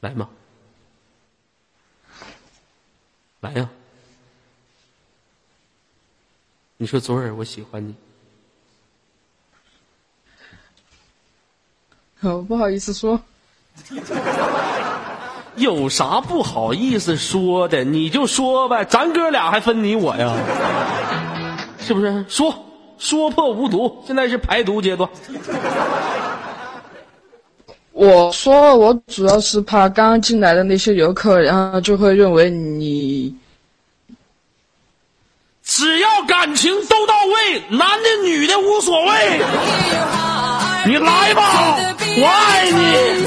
[0.02, 0.30] 来嘛，
[3.40, 3.70] 来呀！
[6.78, 7.96] 你说左耳我喜欢你，
[12.26, 13.19] 哦，不好意思说。
[15.55, 17.84] 有啥不好意思说的？
[17.84, 20.36] 你就说呗，咱哥俩还分你我呀？
[21.80, 22.26] 是不是？
[22.28, 22.53] 说
[22.97, 25.09] 说破无毒，现在是排毒阶段。
[27.93, 33.34] 我说我主要是怕刚进来的那些游客，然后就会认为你
[35.63, 39.39] 只要感情都到位，男的女的无所谓。
[40.88, 41.85] 你来吧，
[42.18, 43.26] 我爱你。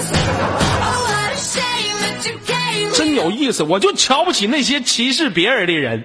[2.95, 6.03] 真有意思，我就瞧不起那些歧视别人的人。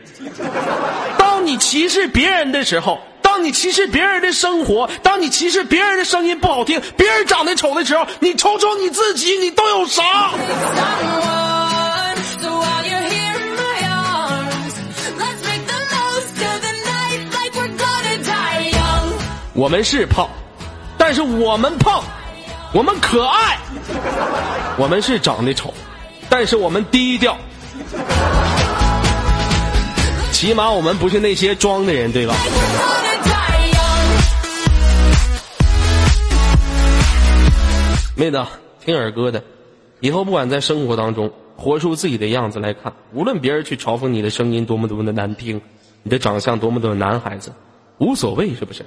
[1.17, 10.31] 当你歧视别人的时候，当你歧视别人的生活，当你歧视别人的声音不好听，别人长得丑的时候，你瞅瞅你自己，你都有啥？
[19.55, 20.27] 我们是胖，
[20.97, 22.03] 但是我们胖，
[22.74, 23.59] 我们可爱。
[24.80, 25.71] 我们是长得丑，
[26.28, 27.38] 但是我们低调。
[30.32, 32.34] 起码我们不是那些装的人，对吧？
[38.15, 38.43] 妹子，
[38.84, 39.43] 听耳哥的，
[39.99, 45.61] 以后不管在生活当中活出自己的样子来看，无论别人去嘲讽你的声音多么多么的难听，
[46.01, 47.53] 你的长相多么多么男孩子，
[47.99, 48.84] 无所谓，是不是？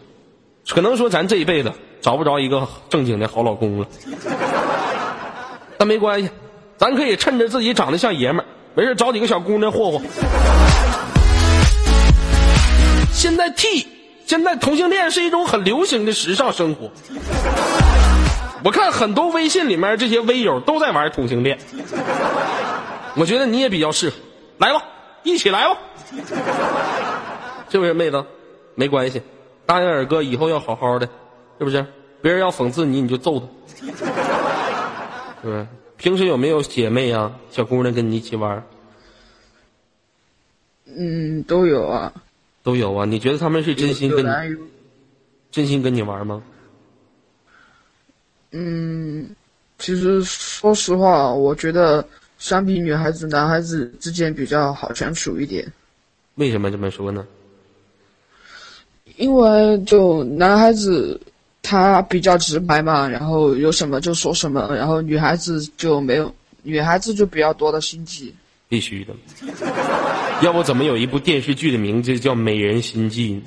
[0.69, 3.87] 可能说咱这一辈子找不着一个正经的好老公了，
[5.79, 6.31] 但没关系，
[6.77, 10.03] 咱可以趁着自己长得像爷们儿，没事找几个小姑娘霍霍。
[13.13, 13.87] 现在 T，
[14.27, 16.91] 现在同性恋是一种很流行的时尚生活。
[18.65, 21.59] 我看很多微信里面这些微友都在玩同性恋，
[23.15, 24.17] 我觉得你也比较适合，
[24.59, 24.83] 来吧，
[25.23, 25.79] 一起来吧，
[27.71, 28.25] 是不是妹子？
[28.75, 29.23] 没关系，
[29.67, 31.07] 答应二哥以后要好好的，
[31.59, 31.85] 是不是？
[32.23, 33.47] 别人要讽刺你，你就揍他，
[33.85, 33.93] 是
[35.43, 35.67] 不是？
[35.97, 38.65] 平时有没有姐妹啊、小姑娘跟你一起玩？
[40.87, 42.13] 嗯都有啊，
[42.63, 43.05] 都有啊。
[43.05, 44.57] 你觉得他们是真心跟你
[45.51, 46.43] 真心跟你玩吗？
[48.53, 49.29] 嗯，
[49.79, 52.07] 其实说实话，我觉得
[52.39, 55.71] 相比女孩子，男孩子之间比较好相处一点，
[56.37, 57.27] 为什么这么说呢？
[59.17, 61.21] 因为就男孩子
[61.63, 68.35] 他比较直白嘛，然后有什么就说什么，然后女孩子就没有，女孩子就比较多的心机。
[68.69, 69.15] 必须的，
[70.43, 73.43] 要不怎么有一部电视剧的名字叫《美人心计》呢？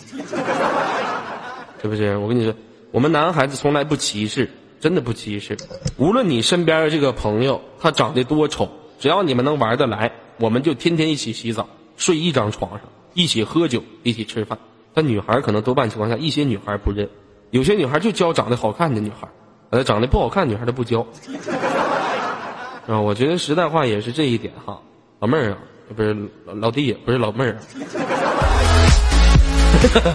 [1.82, 2.16] 是不是？
[2.18, 2.54] 我跟你说，
[2.92, 4.50] 我们男孩子从来不歧视，
[4.80, 5.58] 真的不歧视。
[5.98, 11.68] 无论你身边的这个朋友他长得多丑，只要你们能玩得来，我们就天天一起洗澡，
[11.98, 12.82] 睡一张床上，
[13.14, 14.58] 一起喝酒，一起吃饭。
[15.00, 17.08] 但女孩可能多半情况下，一些女孩不认，
[17.52, 19.30] 有些女孩就教长得好看的女孩，
[19.70, 21.08] 呃，长得不好看女孩她不教。
[22.86, 24.78] 啊，我觉得实在话也是这一点哈。
[25.20, 25.58] 老妹儿啊，
[25.96, 27.60] 不是老老弟，不是老妹儿啊。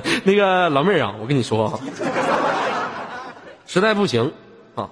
[0.22, 1.80] 那个老妹儿啊，我跟你说啊，
[3.64, 4.30] 实在不行
[4.74, 4.90] 啊，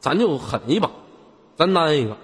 [0.00, 0.90] 咱就狠一把，
[1.56, 2.14] 咱单一个。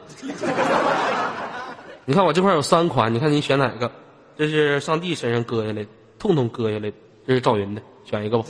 [2.05, 3.91] 你看我这块有三款，你看你选哪个？
[4.37, 5.89] 这是上帝身上割下来的，
[6.19, 6.93] 痛痛割下来的，
[7.27, 8.45] 这是赵云的，选一个吧。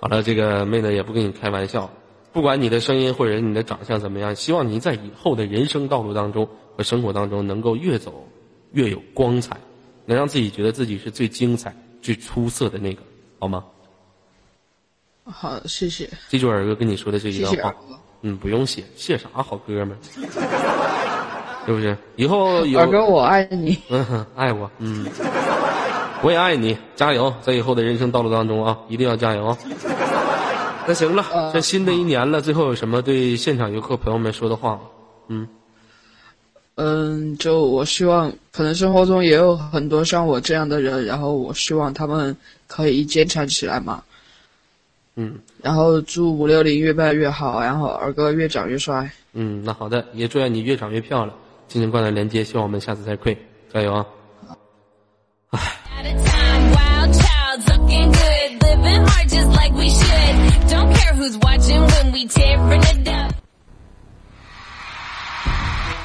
[0.00, 1.88] 好了，这个妹子也不跟你开玩笑，
[2.32, 8.26] 不管你的声音或者你的长相怎么样，希望你在以后的人生道路当中和生活当中能够越走
[8.72, 9.56] 越有光彩，
[10.04, 13.02] 能让自己觉得自己是最精彩、最出色的那个，
[13.38, 13.64] 好吗？
[15.24, 17.72] 好，谢谢，记住尔哥跟你说的这一段话。
[18.24, 19.98] 嗯，不用谢，谢啥，好哥们儿，
[21.66, 21.96] 是不是？
[22.16, 23.78] 以后有二哥，我爱你。
[23.88, 25.06] 嗯哼，爱我，嗯，
[26.22, 29.58] 我也爱你，加油，在以后的人生道路当中啊，一定要加油啊！
[30.86, 34.80] 那行了，呃这新的一年了，最后有什么对现场游客朋友们说的话吗？
[35.28, 35.48] 嗯，
[36.74, 42.36] 嗯，就我希望，可能生活中也有很多像我这样的人，然后我希望他们
[42.66, 44.02] 可以坚强起来嘛。
[45.14, 49.08] 嗯然后祝五六零越办越好，然后二哥越长越帅。
[49.34, 51.36] 嗯，那好的，也祝愿你越长越漂亮。
[51.72, 53.34] 新型冠的连接希望我们下次再会。
[53.72, 54.06] 加油啊。
[55.52, 55.60] 唉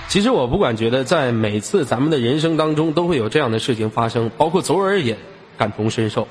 [0.08, 5.18] 其实我不管觉得在每次咱们的人生当中都会有这样的事情发生包括昨儿也
[5.58, 6.30] 感同身受。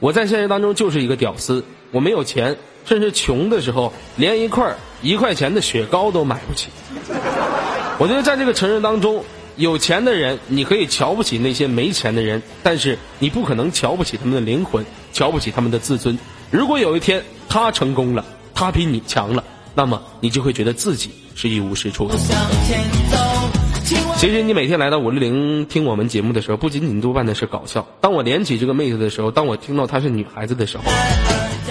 [0.00, 6.70] 我在现实当中就是一个屌丝我没有钱甚至穷的时候连一块一块钱的雪糕都买不起。
[7.98, 9.22] 我觉得在这个城市当中，
[9.56, 16.18] 有钱的人你可以瞧不起那些没钱的人，但是你不可能瞧不起他们的灵魂，瞧不起他们的自尊。
[16.50, 18.24] 如果有一天他成功了，
[18.54, 22.14] 他比你强了，那么你就会觉得自己是一无是处的。
[24.16, 27.86] 其实你每天来到五六零听我们节目的时候，不仅仅多半的是搞笑。
[28.00, 30.84] 当我连起这个妹子的时候，当我听到她是女孩子的时候，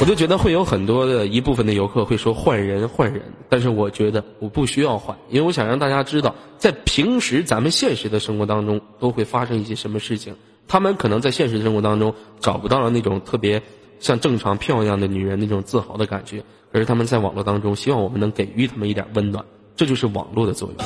[0.02, 10.36] 我就觉得会有很多的一部分的游客会说换人换人，但是我觉得我不需要换，因为我想让大家知道，在平时咱们现实的生活当中都会发生一些什么事情。
[10.68, 13.62] 他们可能在现实生活当中找不到了那种特别
[14.00, 16.44] 像正常漂亮的女人那种自豪的感觉，
[16.74, 19.46] 可是他们在网络当中希望我们能给予他们一点温暖，
[19.76, 20.78] 这就是网络的作用。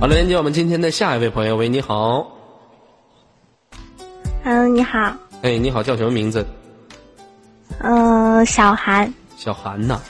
[0.00, 2.26] 好了，连接我们今天的下一位朋友，喂，你好，
[4.44, 5.12] 嗯，你好，
[5.42, 6.46] 哎，你好，叫什么名字？
[7.80, 10.00] 嗯，小韩，小韩呐，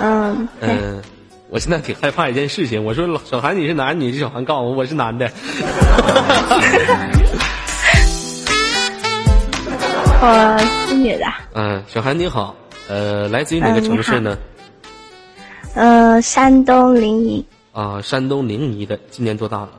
[0.00, 1.00] 嗯，对，嗯、
[1.48, 5.30] 我现在挺害怕一件事情，我说小韩你是男的，你是小韩告诉我我是男的，
[10.20, 12.52] 我是女的，嗯、小韩你好，
[12.88, 14.36] 呃，来自于哪个城市呢？
[15.74, 19.70] 呃，山东临沂，啊，山东临沂的，今年多大了？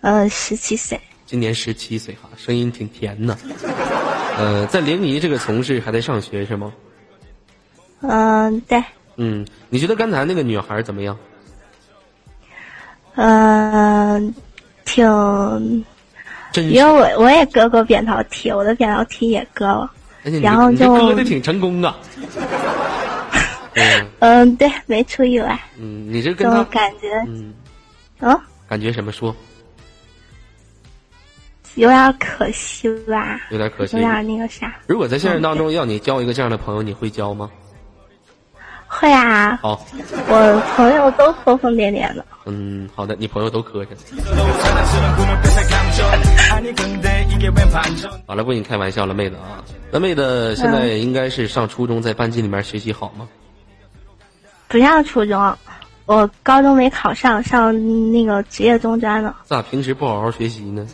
[0.00, 3.36] 呃，十七岁，今年十七岁哈，声音挺甜的。
[4.38, 6.72] 呃，在临沂这个城市还在上学是吗？
[8.00, 8.82] 嗯，对，
[9.16, 11.18] 嗯，你觉得刚才那个女孩怎么样？
[13.16, 14.34] 嗯，
[14.84, 15.84] 挺，
[16.52, 19.90] 真因为我我也割过扁桃体，我的扁桃体也割了，
[20.42, 21.96] 然后就割的挺成功啊。
[23.76, 27.52] 嗯嗯，对，没出意外，嗯，你这跟他感觉，嗯，
[28.20, 29.34] 哦，感觉什么说？
[31.74, 34.02] 有点可惜吧，有点可惜有。
[34.02, 37.50] 点那个啥，如果在现实当中要你交一个这样的朋友，你会交吗？
[38.88, 39.84] 会啊，好，
[40.28, 43.88] 我朋友都疯疯癫癫的，嗯，好的，你朋友都磕碜。
[48.26, 49.62] 好了，不跟你开玩笑了，妹子啊。
[49.90, 53.28] 那妹子现在应该是上初中，在班级里面学习好吗？
[54.68, 55.56] 不上初中，
[56.06, 59.36] 我高中没考上，上那个职业中专了。
[59.44, 60.86] 咋平时不好好学习呢？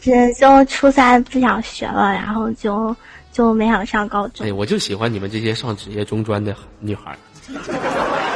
[0.00, 2.94] 这就初三不想学了，然后就
[3.32, 4.52] 就没想上高中哎，。
[4.52, 7.18] 我就喜欢你们这些上职业中专的女孩儿，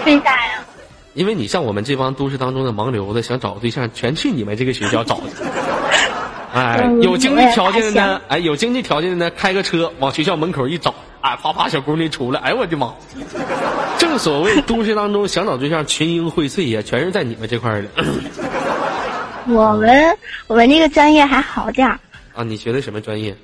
[0.04, 0.64] 为啥呀？
[1.14, 5.26] 因为你像我们这帮都市当中的盲流子，想找个对象，全去你们这个学校找去。
[6.52, 12.94] 哎，嗯有经济条件的呢，哎，有经济条件的呢，开个车往学校门口一找，哎，啪啪小姑娘出来，哎我的妈！
[13.98, 17.88] 正所谓 都市当中想找对象，群英荟萃呀，全是在你们这块儿的。
[19.48, 21.98] 我们我们这个专业还好点儿，
[22.34, 23.36] 啊，你学的什么专业？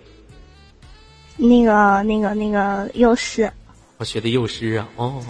[1.36, 3.50] 那个那个那个幼师，
[3.98, 5.22] 我学的幼师啊，哦。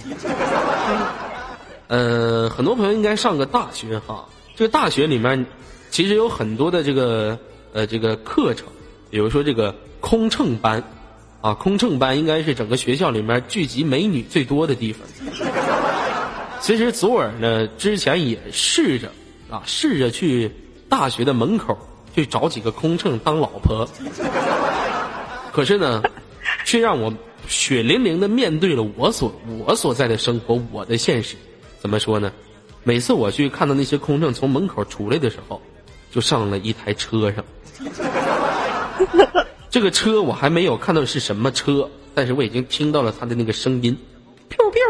[1.88, 4.24] 呃，很多朋友应该上个大学哈，
[4.56, 5.46] 这个大学里面
[5.90, 7.38] 其实有很多的这个
[7.72, 8.66] 呃这个课程，
[9.10, 10.82] 比如说这个空乘班，
[11.40, 15.06] 啊，空乘班应该是整个学校里面聚集美女最多的地方。
[16.60, 19.12] 其实左耳呢之前也试着
[19.50, 20.50] 啊试着去
[20.88, 21.78] 大学的门口
[22.14, 23.88] 去找几个空乘当老婆，
[25.52, 26.02] 可是呢，
[26.64, 27.12] 却让我
[27.46, 29.32] 血淋淋的面对了我所
[29.64, 31.36] 我所在的生活，我的现实。
[31.78, 32.32] 怎么说呢？
[32.82, 35.60] 每次我去看到那些空乘从门口出来的时候，
[36.10, 37.44] 就上了一台车上。
[39.70, 43.96] 这个车我还没有看到是什么车，但是我已经听到了它的那个声音，
[44.48, 44.80] 飘飘。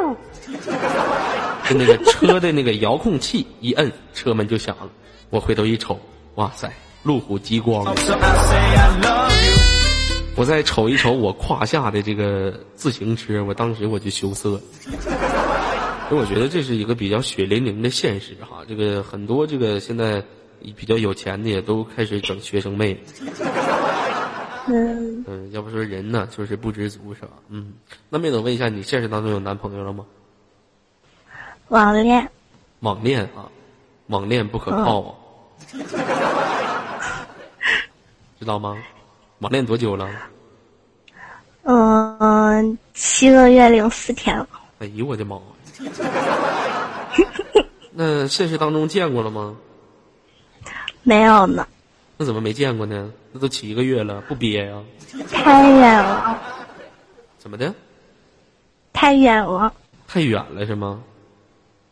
[1.69, 4.89] 就那个车的那个遥控器一摁，车门就响了。
[5.31, 5.99] 我回头一瞅，
[6.37, 6.73] 哇塞，
[7.03, 7.93] 路虎极光啊！
[10.37, 14.61] 我再瞅一瞅我胯下的这个自行车，我当时我就羞涩了。
[16.09, 18.59] 所以我觉得这是一个比较血淋淋的现实哈。
[18.69, 20.23] 这个很多这个现在
[20.77, 22.99] 比较有钱的也都开始整学生妹，
[24.69, 27.29] 嗯，嗯，要不说人呢就是不知足是吧？
[27.49, 27.73] 嗯，
[28.09, 30.05] 那妹子，问一下，你现实当中有男朋友了吗？
[31.69, 32.29] 网恋，
[32.81, 33.49] 网恋啊，
[34.09, 35.15] 网恋不可靠啊，
[38.39, 38.77] 知道吗？
[39.41, 40.09] 网恋多久了？
[41.65, 45.39] 嗯，七个月零四天了，哎呦我的妈！
[47.99, 49.57] 那现实当中见过了吗？
[51.09, 51.65] 没有呢，
[52.17, 53.09] 那怎么没见过呢？
[53.31, 54.75] 那都七个月了，不憋呀？
[55.31, 56.37] 太远了，
[57.39, 57.73] 怎么的？
[58.93, 59.73] 太远了，
[60.09, 61.01] 太远了是吗？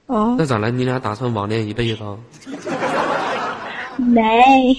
[0.06, 0.68] 哦，那咋了？
[0.68, 2.18] 你俩打算网恋一辈子啊？
[3.96, 4.76] 没，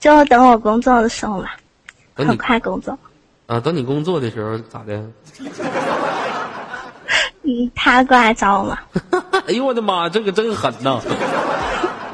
[0.00, 1.56] 就等我工作的时候吧，
[2.14, 2.98] 很等你快工作。
[3.46, 5.06] 啊，等你工作的时候咋的？
[7.42, 8.78] 嗯，他过来找我嘛，
[9.46, 10.98] 哎呦我的妈，这个真狠呐！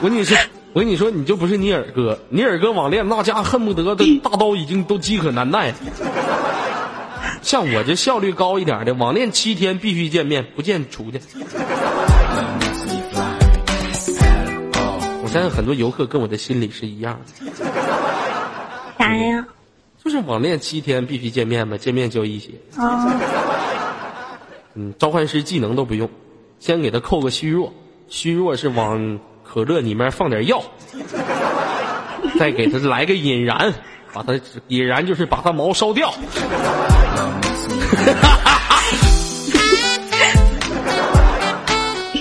[0.00, 0.36] 我跟你说，
[0.76, 5.72] 我跟你说，你就不是尼尔哥，尼尔哥网恋那家恨不得这大刀已经都饥渴难耐。
[7.40, 11.18] 像我这效率高一点的，网恋七天必须见面，不见出去。
[15.22, 17.46] 我相信很多游客跟我的心理是一样的，
[18.98, 19.46] 啥呀？
[20.04, 22.50] 就是网恋七天必须见面嘛，见面就一血。
[22.76, 23.10] 哦，
[24.74, 26.06] 嗯，召唤师技能都不用，
[26.58, 27.72] 先给他扣个虚弱，
[28.08, 29.18] 虚弱是往
[29.56, 30.62] 可乐里面放点药，
[32.38, 33.72] 再给他来个引燃，
[34.12, 34.38] 把他
[34.68, 36.12] 引燃就是把他毛烧掉。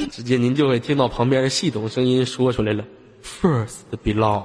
[0.10, 2.82] 直接您就会听到旁边的系统声音说出来了
[3.22, 4.44] ，First belong。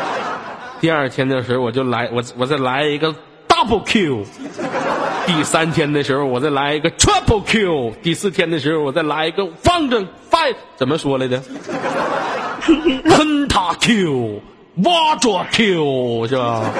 [0.80, 3.14] 第二天的时候我就来，我我再来一个
[3.46, 4.24] double kill。
[5.26, 10.06] 第三天的时候，我再来一个 triple kill；第四天的时候，我再来一个 fountain
[10.76, 11.38] 怎么说来的
[13.04, 14.40] 喷他 Q，
[14.84, 16.72] 挖着、kill 是吧？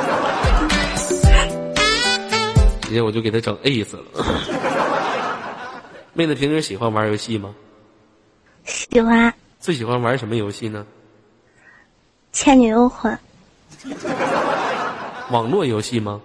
[2.82, 4.02] 直接我就给他整 ace 了。
[6.12, 7.54] 妹子平时喜欢玩游戏吗？
[8.64, 10.84] 喜欢最喜欢玩什么游戏呢？
[12.36, 13.12] 《倩女幽魂》。
[15.30, 16.20] 网络游戏吗？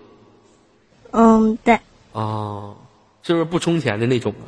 [1.11, 1.79] 嗯，对，
[2.11, 2.75] 哦，
[3.23, 4.43] 是不是不充钱的那种啊？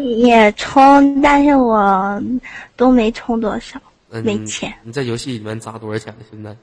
[0.00, 2.22] 也充，但是我
[2.76, 6.18] 都没充多少，嗯没钱，你在游戏里面砸多少钱了？
[6.30, 6.56] 现在？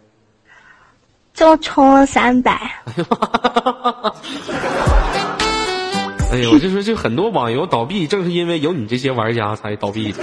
[1.34, 2.52] 就充了三百。
[6.30, 10.22] 哎呦，我就说，就很多网游倒闭，正是因为有你这些玩家才倒闭的，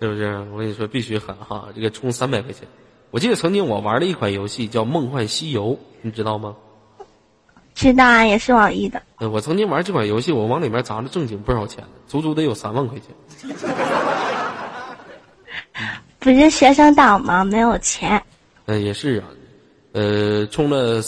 [0.00, 0.44] 是不是？
[0.52, 1.68] 我跟你说，必须狠哈！
[1.74, 2.66] 这个充三百块钱，
[3.12, 6.56] 我记得曾经我玩了一款游戏叫《梦幻西游》，你知道吗？
[7.78, 9.00] 知道啊，也是网易的。
[9.20, 13.14] 嗯我曾经玩这款游戏，我往里面砸了正经不少钱，足足得有三万块钱。
[16.18, 17.44] 不是学生党吗？
[17.44, 18.20] 没有钱。
[18.66, 19.28] 嗯、也是啊，
[19.92, 21.00] 呃，充了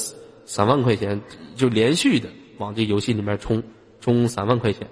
[0.46, 1.20] 三万块钱，
[1.56, 2.28] 就连续的
[2.58, 3.60] 往这游戏里面充，
[4.00, 4.86] 充三万块钱，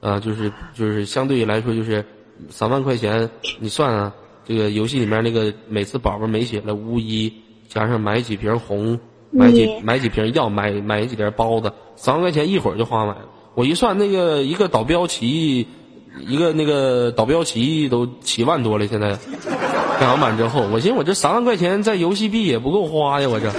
[0.00, 2.04] 啊、就是就是相对来说就是
[2.50, 4.14] 三万块钱，你算啊，
[4.44, 7.32] 这个游戏里面那个每次宝宝没血了巫医，
[7.68, 9.00] 加上买几瓶红，
[9.30, 13.22] 买几嗯买几瓶药，买买几碟包子，三万块钱一会儿就花完了。
[13.54, 15.66] 我一算，那个一个导标旗，
[16.26, 19.16] 一个那个导标旗都七万多了，现在
[19.98, 23.50] 改完版之后，我寻思我这三万块钱在游戏币也不够花呀，我这。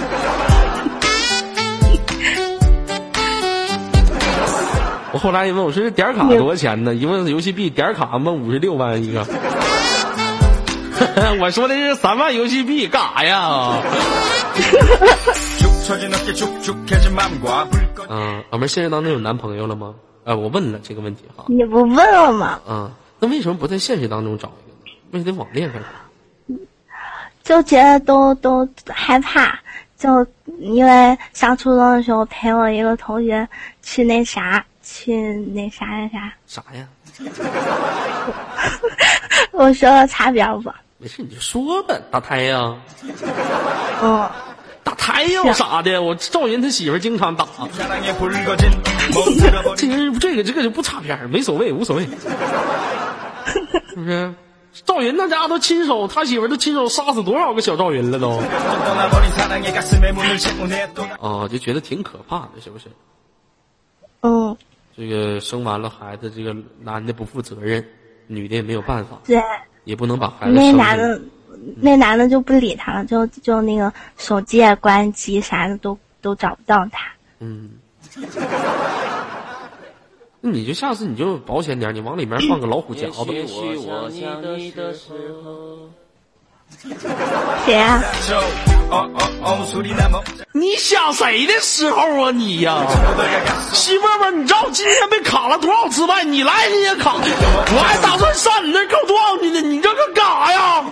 [5.10, 6.94] 我后来一问，我说这点卡多少钱呢？
[6.94, 9.26] 一问游戏币，点卡问五十六万一个。
[11.40, 13.72] 我说的是三万游戏币，干啥呀？
[18.10, 19.94] 嗯，老妹儿现实当中有男朋友了吗？
[20.24, 21.46] 哎，我问了这个问题哈。
[21.48, 22.60] 你不问了吗？
[22.68, 24.96] 嗯，那为什么不在现实当中找一个呢？
[25.12, 25.72] 为什么得网恋？
[25.72, 25.88] 干啥？
[27.42, 29.58] 就觉得都都害怕。
[29.96, 30.26] 就
[30.58, 33.48] 因为上初中的时候陪我一个同学
[33.82, 35.16] 去那啥，去
[35.54, 36.86] 那啥，那啥啥呀。
[39.52, 41.98] 我说的边别不，没事，你就说呗。
[42.10, 42.76] 大胎呀，
[44.02, 44.28] 嗯。
[44.88, 47.46] 打胎有啥的我赵云他媳妇经常打。
[49.76, 52.08] 这实这个这个就不插边没所谓无所谓。
[53.88, 54.34] 是不是？
[54.84, 58.40] 赵云那家伙都亲手他媳妇都亲手杀死多少个小赵云了都。
[61.20, 62.86] 哦就觉得挺可怕的是不是？
[64.20, 64.56] 嗯
[64.96, 67.84] 这个生完了孩子这个男的不负责任
[68.26, 69.18] 女的也没有办法
[69.84, 70.76] 也不能把孩子生
[71.80, 77.12] 那男的就不理他了，就就那个手机也关机，啥的都都找不到他。
[77.40, 77.70] 嗯，
[80.40, 83.20] 那你就下次你就保险点，你往里面放个老虎夹子。
[87.66, 88.00] 甜
[90.52, 92.86] 你想谁的时候啊你呀
[93.72, 97.14] 媳妇儿你知道我今天被卡了多少次麦你来你也卡。
[97.18, 100.84] 我还打算上你那告状去呢你这个干啥呀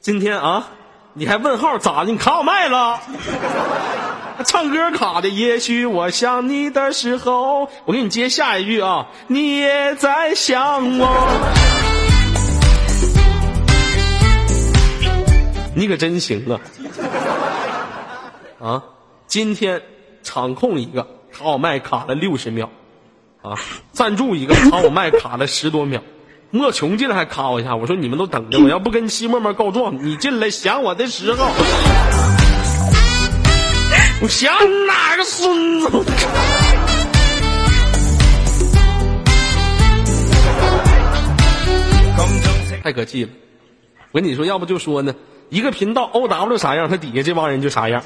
[0.00, 0.66] 今天啊
[1.12, 2.04] 你还问号咋？
[2.04, 3.00] 的你卡我麦了？
[4.44, 11.08] 唱歌卡的，也许我想你的时候，我给你接下一句啊，你也在想我。
[15.74, 16.60] 你可真行啊！
[18.58, 18.82] 啊，
[19.26, 19.80] 今天
[20.22, 22.68] 场控一个卡我麦卡了六十秒，
[23.40, 23.54] 啊，
[23.92, 26.02] 赞助一个卡我麦卡了十多秒，
[26.50, 31.46] 莫琼进来还卡我一下，我说你们都等着，我要不跟西默默告状，你进来想我的时候，
[34.22, 36.04] 我想你哪个孙子
[42.82, 43.30] 太可气了
[44.12, 45.14] 我跟你说要不就说呢
[45.48, 48.00] 一个频道 ow 啥样他底下这帮人就啥样。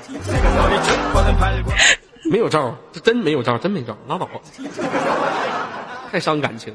[2.31, 4.41] 没有招这真没有招真没招拉倒吧。
[6.11, 6.75] 太伤感情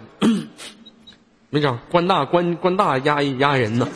[1.49, 3.87] 没招官大官官大压压人呢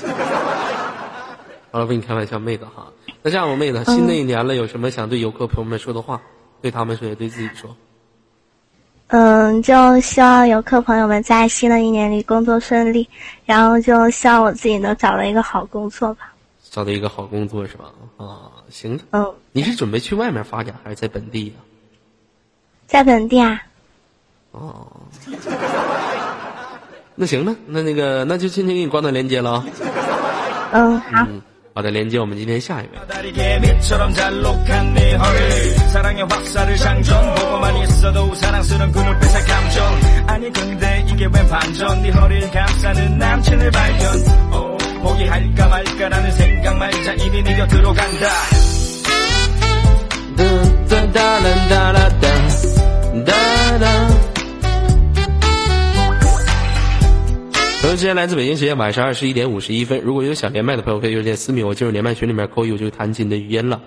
[1.72, 2.88] 完了不跟你开玩笑妹子哈
[3.24, 6.22] 那这样吧，妹子，新的一年了，有什么想对游客朋友们说的话？
[6.62, 7.76] 对他们说，也对自己说。
[9.08, 13.08] 嗯，就希望游客朋友们在新的一年里工作顺利，
[13.46, 16.34] 然后就希望我自己能找到一个好工作吧。
[16.70, 17.86] 找到一个好工作是吧？
[18.18, 19.04] 啊，行的。
[19.12, 21.54] 嗯，你是准备去外面发展，还是在本地呀、
[22.88, 23.62] 在本地啊，
[24.52, 24.88] 哦，
[27.16, 29.66] 那行了，那那个那就今天给你挂断连接了啊。
[30.72, 31.42] 嗯，好，嗯，
[31.76, 32.90] 아들렌지 어머니네 샤이웨
[35.92, 37.36] 사랑의 확사를 장전.
[37.36, 40.00] 보고만 있어도 사랑스런 그 눈빛의 감정.
[40.28, 42.02] 아니 근데 이게 웬 반전.
[42.04, 44.28] 네 허리를 감싸는 남친을 발견.
[44.52, 47.14] 어, 포기할까 말까라는 생각 말자.
[47.14, 48.73] 이미 네 곁으로 간다.
[58.04, 60.02] 时间来自北京时间晚上二十一点五十一分。
[60.02, 63.82] 如果有想连麦的朋友，可以邮件私密我进入连麦群里面扣一，我就弹琴的语音了。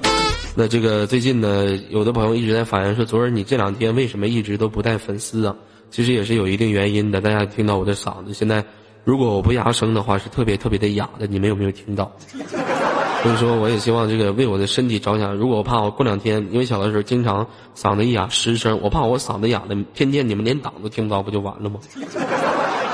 [0.55, 5.55] 那这个最近呢，有的朋友一直在反映说，昨儿你这两天为什么一直都不带粉丝啊？
[5.91, 7.21] 其实也是有一定原因的。
[7.21, 8.65] 大家听到我的嗓子，现在
[9.05, 11.27] 如果我不压声的话，是特别特别的哑的。
[11.27, 12.11] 你们有没有听到？
[13.23, 15.35] 所以说，我也希望这个为我的身体着想。
[15.35, 21.79] 如果我怕我过两天，因为小的时候经常嗓子一哑失声，我怕我嗓子哑的，天天你们连档都听不到，不就完了吗？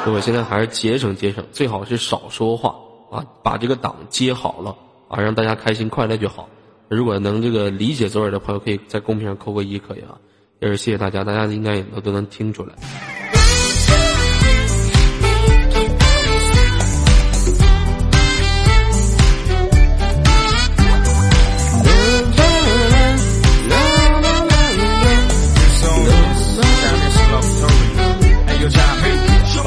[0.05, 2.75] 所以我现在还是节省节省，最好是少说话
[3.11, 4.77] 啊，把这个档接好了
[5.09, 6.49] 啊，让大家开心快乐就好。
[6.89, 10.19] 如果能这个理解左耳的朋友，可以在公屏上扣个一，可以啊。
[10.59, 12.75] 也是谢谢大家，大家应该也都都能听出来。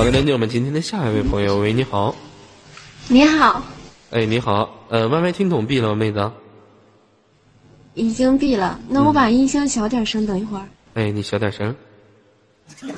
[0.04, 2.16] 连接我们今天的下一位朋友，喂，你好，
[3.08, 3.62] 你好，
[4.12, 6.32] 哎，你好，呃，Y Y 听筒闭了吗，妹子？
[7.94, 10.66] 已经闭了，那我把音箱小点声，等一会儿。
[10.96, 11.76] 哎，你小点声。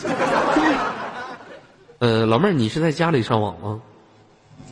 [2.00, 3.80] 呃，老妹儿，你是在家里上网吗？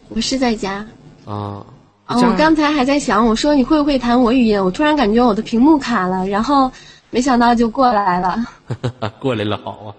[0.10, 0.85] 我是在家。
[1.26, 1.65] 啊，
[2.07, 4.64] 我刚才还在想，我说你会不会弹我语音？
[4.64, 6.72] 我突然感觉我的屏幕卡了，然后
[7.10, 8.45] 没想到就过来了。
[9.19, 9.95] 过来了，好啊。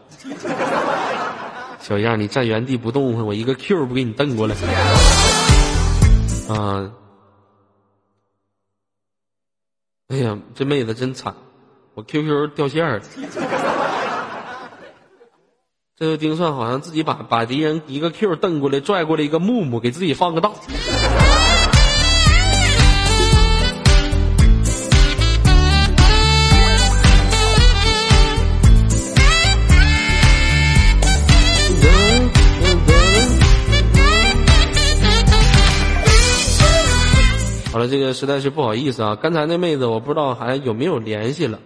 [1.87, 4.57] 小样，你站原地不动，我一个 Q 不给你蹬过来。
[6.49, 6.91] 啊！
[10.09, 11.37] 哎呀，这妹子真惨，
[11.95, 13.05] 我 QQ 掉线儿了。
[15.97, 20.51] 这个丁算好像自己把把敌人一个 Q 蹬过来，拽过来一个木木，给自己放个大。
[37.87, 39.17] 这个实在是不好意思啊！
[39.17, 41.59] 刚才那妹子我不知道还有没有联系了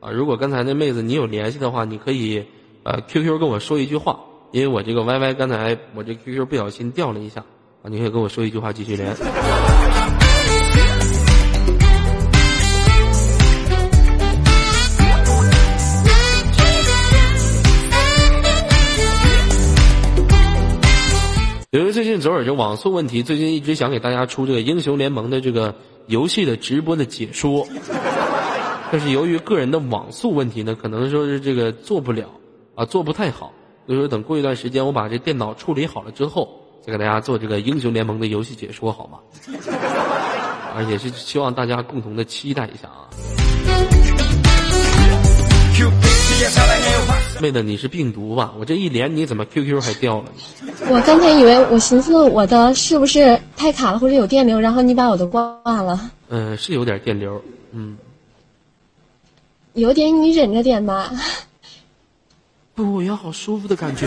[0.00, 0.10] 啊？
[0.10, 2.44] 如果刚才那妹子你有联系的话，你可以
[2.82, 4.20] 呃 QQ 跟我说一句话，
[4.50, 7.44] 因为我这个 YY 刚才我这 QQ 不小心掉了一下
[7.82, 9.91] 啊，你可以跟我说一句话继续连。
[21.72, 25.74] 由于最近左耳这网速问题，最近一直想给大家出这个英雄联盟的这个
[26.06, 27.66] 游戏的直播的解说，
[28.90, 32.28] 但是由于个人的网速问题呢，可能说是这个做不了
[32.74, 33.50] 啊，做不太好。
[33.86, 36.46] 所以说等过一段时间，我把这电脑处理好了之后，
[36.84, 39.18] 再给大家做这个英雄联盟的游戏解说，好吗？
[40.76, 43.08] 啊，也是希望大家共同的期待一下啊。
[47.40, 48.52] 妹子，你是病毒吧？
[48.58, 50.32] 我这一连你怎么 QQ 还掉了呢？
[50.88, 56.10] 我刚才以为我寻思我的是不是太卡了，或者有电流，然后你把我的挂了。
[56.28, 57.42] 嗯、是有点电流，
[57.72, 57.96] 嗯，
[59.74, 61.10] 有点，你忍着点吧。
[62.74, 64.06] 不，我要好舒服的感觉。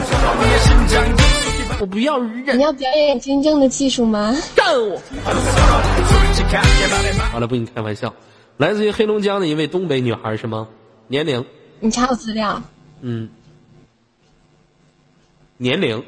[1.79, 4.35] 我不要忍你，要表演真正的技术吗？
[4.55, 5.01] 干我！
[7.31, 8.13] 好了，不跟你开玩笑。
[8.57, 10.67] 来自于黑龙江的一位东北女孩是吗？
[11.07, 11.45] 年龄，
[11.79, 12.61] 你查我资料，
[13.01, 13.29] 嗯，
[15.57, 16.03] 年龄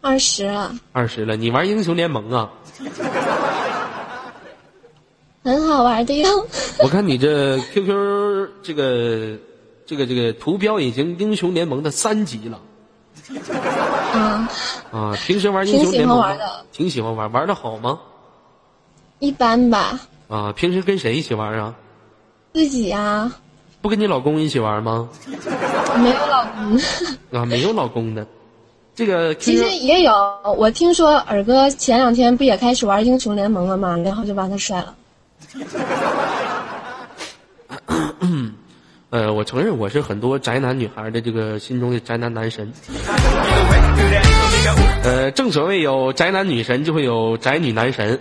[0.00, 1.36] 二十了，二十了。
[1.36, 2.50] 你玩英雄联盟啊？
[5.44, 6.46] 很好玩的哟。
[6.82, 9.36] 我看你这 QQ 这个
[9.86, 12.60] 这个这个图标已经英雄联盟的三级了
[14.12, 14.48] 啊，
[14.92, 15.14] 啊！
[15.24, 17.98] 平时玩英雄联盟吗挺喜欢玩的挺喜欢玩，玩的好吗？
[19.20, 19.98] 一般吧。
[20.28, 21.74] 啊，平时跟谁一起玩啊？
[22.52, 23.32] 自己呀、
[23.82, 25.08] 不跟你老公一起玩吗？
[25.98, 26.78] 没有老公。
[27.38, 28.24] 啊，没有老公的。
[28.94, 30.12] 这个其实也有，
[30.56, 33.96] 我听说尔哥前两天不也开始玩英雄联盟了吗？
[33.98, 34.94] 然后就把他甩了。
[39.10, 42.72] 呃，我承认我是很多宅男女孩的这个心中的宅男男神。
[45.02, 48.18] 呃，正所谓有宅男女神，就会有宅女男神。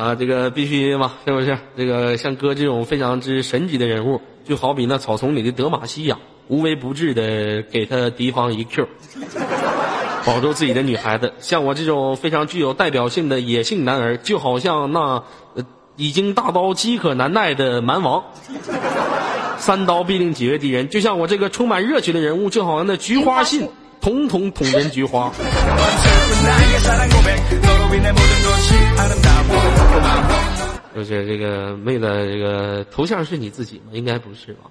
[0.00, 1.58] 啊，这个必须嘛，是不是？
[1.76, 6.16] 这个像哥这种非常之神级的人物，就好比那草丛里的德玛西亚，
[6.48, 8.88] 无微不至的给他敌方一 Q，
[10.24, 11.34] 保住自己的女孩子。
[11.40, 15.22] 像我这种非常具有代表性的野性男儿，就好像那、
[15.96, 18.24] 已经大刀饥渴难耐的蛮王，
[19.58, 20.88] 三刀必定解决敌人。
[20.88, 23.68] 就像我这个充满热血的人物，就好像那菊花信，
[24.00, 25.30] 统统捅人菊花。
[30.94, 33.84] 就是这个妹子，这个头像是你自己吗？
[33.92, 34.64] 应该不是吧？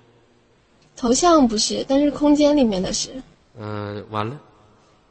[0.95, 3.09] 头像不是，但是空间里面的是。
[3.57, 4.37] 嗯、完了，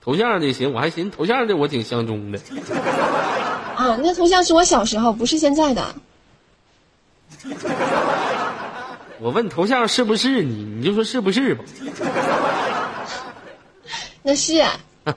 [0.02, 2.38] 头像的行，我还寻思头像的我挺相中的。
[3.74, 5.94] 啊，那头像是我小时候，不是现在的。
[9.20, 11.64] 我问头像是不是你，你就说是不是吧。
[14.22, 14.78] 那是啊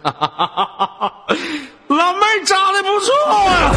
[1.87, 3.71] 老妹儿长得不错啊。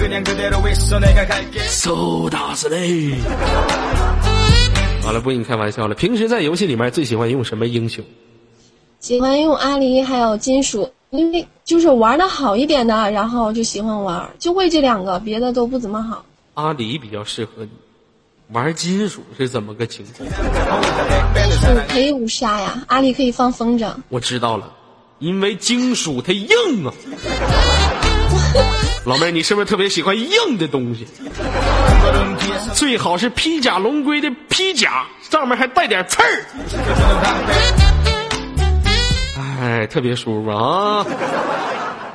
[0.00, 3.20] 그냥 그대로 있어 내가 갈게 So does it。
[5.02, 5.94] 好了，不跟你开玩笑了。
[5.94, 8.02] 平时在游戏里面最喜欢用什么英雄？
[9.00, 16.24] 喜欢用阿狸还有金属，因为就是玩的好一点的，然后就喜欢玩，就会这两个，别的都不怎么好。
[16.54, 17.68] 阿狸比较适合你。
[18.48, 20.26] 玩金属是怎么个情况？
[21.34, 23.92] 金属可以五杀呀，阿狸可以放风筝。
[24.08, 24.72] 我知道了，
[25.18, 26.94] 因为金属它硬啊。
[29.05, 31.07] 老妹儿，你是不是特别喜欢硬的东西？
[32.73, 36.45] 最好是披甲龙龟的披甲，上面还带点刺儿。
[39.59, 41.03] 哎，特别舒服啊！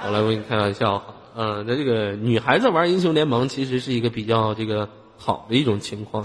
[0.00, 1.04] 好了，我跟你开玩笑哈。
[1.36, 6.24] 嗯，那这个女孩子玩英雄联盟其实是一个比较这个好的一种情况？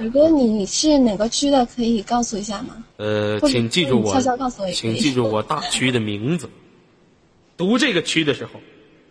[0.00, 1.64] 宇哥，你是哪个区的？
[1.66, 2.76] 可以告诉一下吗？
[2.96, 6.48] 呃，请记住我悄悄告诉我请记住我大区的名字。
[7.60, 8.52] 读这个区的时候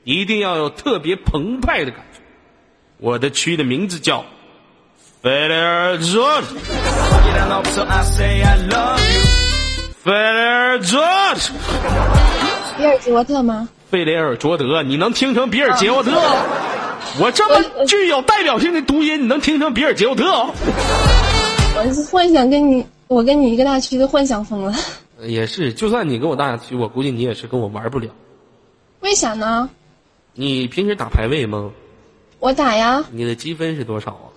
[0.03, 2.19] 一定要有特别澎湃的感觉。
[2.97, 4.25] 我的区的名字叫
[5.21, 6.55] 费雷尔卓，费
[10.15, 10.99] 雷尔卓，
[12.75, 13.69] 比尔杰沃特吗？
[13.91, 16.09] 费雷尔卓德，你能听成比尔杰沃特？
[17.19, 20.23] 我这么具有代表性的读音，你能听成比尔杰沃特？
[21.77, 24.73] 我是幻想跟你，我跟你一个大区的幻想疯了。
[25.21, 28.09] 也是，就算你跟我大区，我估计你也是跟我玩不了。
[29.01, 29.69] 为啥呢？
[30.33, 31.71] 你平时打排位吗？
[32.39, 34.27] 我打呀，你的积分是多少啊？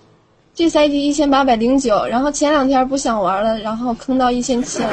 [0.55, 4.89] 这赛季一千八百零九，然后前两天不想玩了，然后坑到一千七了。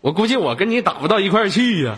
[0.00, 1.96] 我估计我跟你打不到一块儿去呀、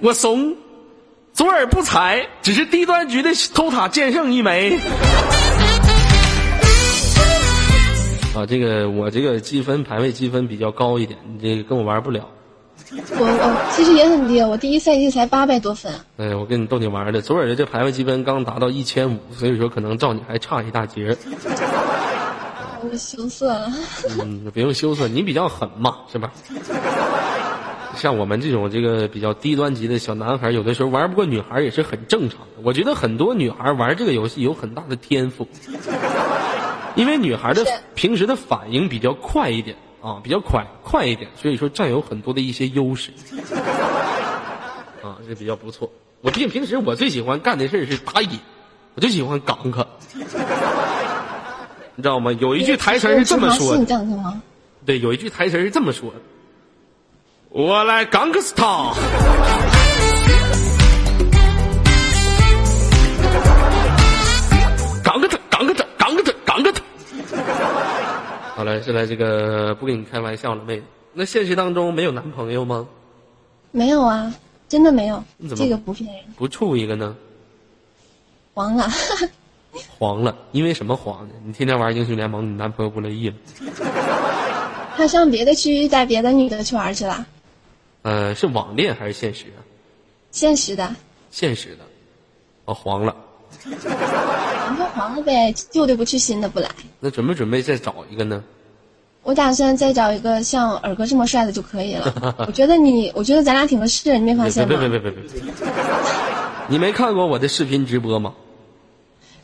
[0.00, 0.54] 我怂，
[1.32, 4.78] 左耳不才，只是低端局的偷塔剑圣一枚。
[8.34, 12.28] 啊，这个我这个积分排位积分比较高一点，你这个跟我玩不了。
[12.90, 15.92] 我我其实也很低，我第一赛季才八百多分。
[16.16, 21.16] 哎，我跟你逗你玩的，左耳的这排位积分刚达到一千五，所以说可能照你还差一大截。
[22.82, 23.72] 我羞涩了。
[24.20, 26.32] 嗯，不用羞涩，你比较狠嘛，是吧？
[27.96, 32.46] 像我们这种这个比较低端级的小男孩，有的时候玩不过女孩也是很正常的。
[32.64, 35.46] 我觉得很多女孩玩这个游戏有很大的天赋，
[36.94, 37.64] 因为女孩的
[37.94, 43.10] 平时的反应比较快一点啊，比较快快一点，所以说占有很多的一些优势
[45.02, 45.90] 啊，这比较不错。
[46.20, 48.38] 我平平时我最喜欢干的事儿是打野，
[48.94, 49.86] 我就喜欢港克，
[51.96, 52.32] 你知道吗？
[52.32, 54.40] 有一句台词是这么说的？
[54.86, 56.16] 对，有一句台词是这么说的
[57.48, 58.94] ：“我来 gangsta。”港
[68.64, 70.84] 好了，是来这个不跟你开玩笑了，妹子。
[71.12, 72.88] 那现实当中没有男朋友吗？
[73.72, 74.34] 没有啊，
[74.70, 76.24] 真的没有你怎，么这个不骗人。
[76.34, 77.14] 不处一个呢？
[78.54, 78.88] 黄了，
[79.98, 81.34] 黄了，因为什么黄呢？
[81.44, 83.36] 你天天玩英雄联盟，你男朋友不乐意了？
[84.96, 87.26] 他上别的区域带别的女的去玩去了，
[88.00, 89.60] 呃，是网恋还是现实啊？
[90.30, 90.96] 现实的，
[91.30, 91.84] 现实的。
[92.64, 93.14] 哦，黄了。
[94.64, 96.70] 黄就黄了呗，旧的不去，新的不来。
[96.98, 98.42] 那准备准备再找一个呢？
[99.24, 102.14] 我打算再找一个像尔哥这么帅的就可以了。
[102.46, 104.76] 我觉得你，我觉得咱俩挺合适，你没发别别现吗？
[104.78, 105.22] 别别别别！
[106.68, 108.34] 你没看过我的视频直播吗？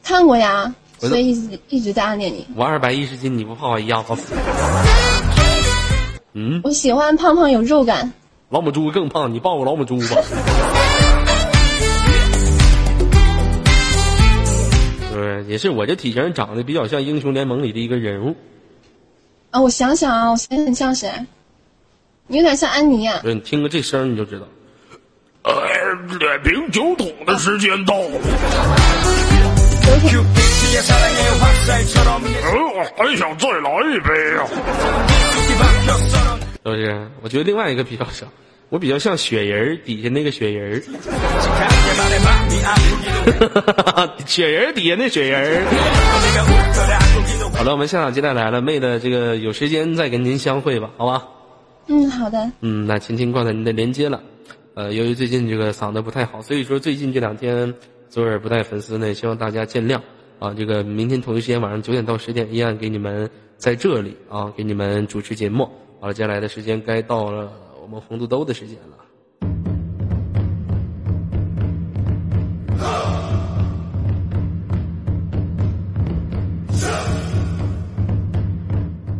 [0.02, 2.46] 看过呀，所以一直一直在暗恋你。
[2.54, 4.34] 我二百一十斤，你不怕我压死？
[6.34, 8.12] 嗯，我喜欢胖胖有肉感，
[8.50, 10.16] 老母猪更胖，你抱个老母猪吧。
[15.10, 15.44] 对？
[15.48, 18.36] 也是我这体型长得比较像英雄联盟里的一个人物。
[19.50, 21.10] 啊我想想啊我想想你像谁
[22.26, 23.20] 你有点像安妮啊。
[23.22, 24.46] 对你听个这声你就知道。
[25.42, 25.52] 呃
[26.18, 28.20] 两瓶酒桶的时间到了。
[32.42, 34.46] 呃我还想再来一杯啊。
[35.48, 35.54] 是
[36.62, 38.28] 不是我觉得另外一个比较像
[38.70, 40.80] 我比较像雪人底下那个雪人
[44.26, 45.64] 雪人底下那雪人
[47.52, 51.26] 好了，我们下场接待来了，妹的这个有时间再跟您相会吧，好吧？
[51.88, 52.50] 嗯，好的。
[52.60, 54.22] 嗯，那青青挂在您的连接了。
[54.74, 57.74] 呃，由于最近这个嗓子不太好，所以说最近这两天
[58.08, 60.00] 左耳不带粉丝呢，希望大家见谅
[60.38, 60.54] 啊。
[60.56, 65.68] 这个明天同一时间晚上九点到十点，依然给你们在这里啊，给你们主持节目。
[66.00, 67.50] 好了，接下来的时间该到了。
[67.92, 68.96] 我们红肚兜的时间了。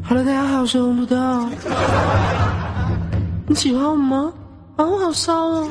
[0.04, 1.16] Hello，大家好，我是红肚兜。
[3.48, 4.32] 你喜欢我吗？
[4.76, 5.68] 啊，我好骚哦！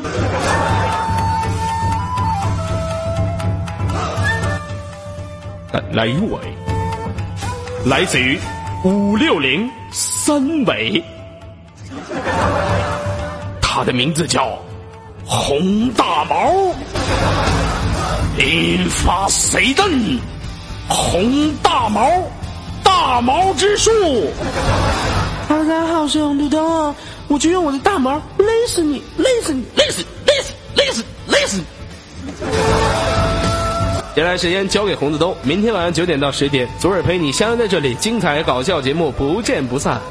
[5.71, 6.37] 来来一位，
[7.85, 8.37] 来自于
[8.83, 11.01] 五六零三尾，
[13.61, 14.57] 他的名字叫
[15.25, 16.73] 红大毛，
[18.37, 20.19] 引发谁震？
[20.87, 22.09] 红大毛，
[22.83, 23.91] 大毛之术，
[25.47, 26.95] 大家好，我是红土豆，
[27.27, 31.63] 我就用我的大毛勒死你，勒死你，勒死，勒死，勒死，勒死你。
[34.15, 40.01] 接下来时间交给红子东，明天晚上九点到十点，左耳陪你相约在这里，精彩搞笑节目不见不散。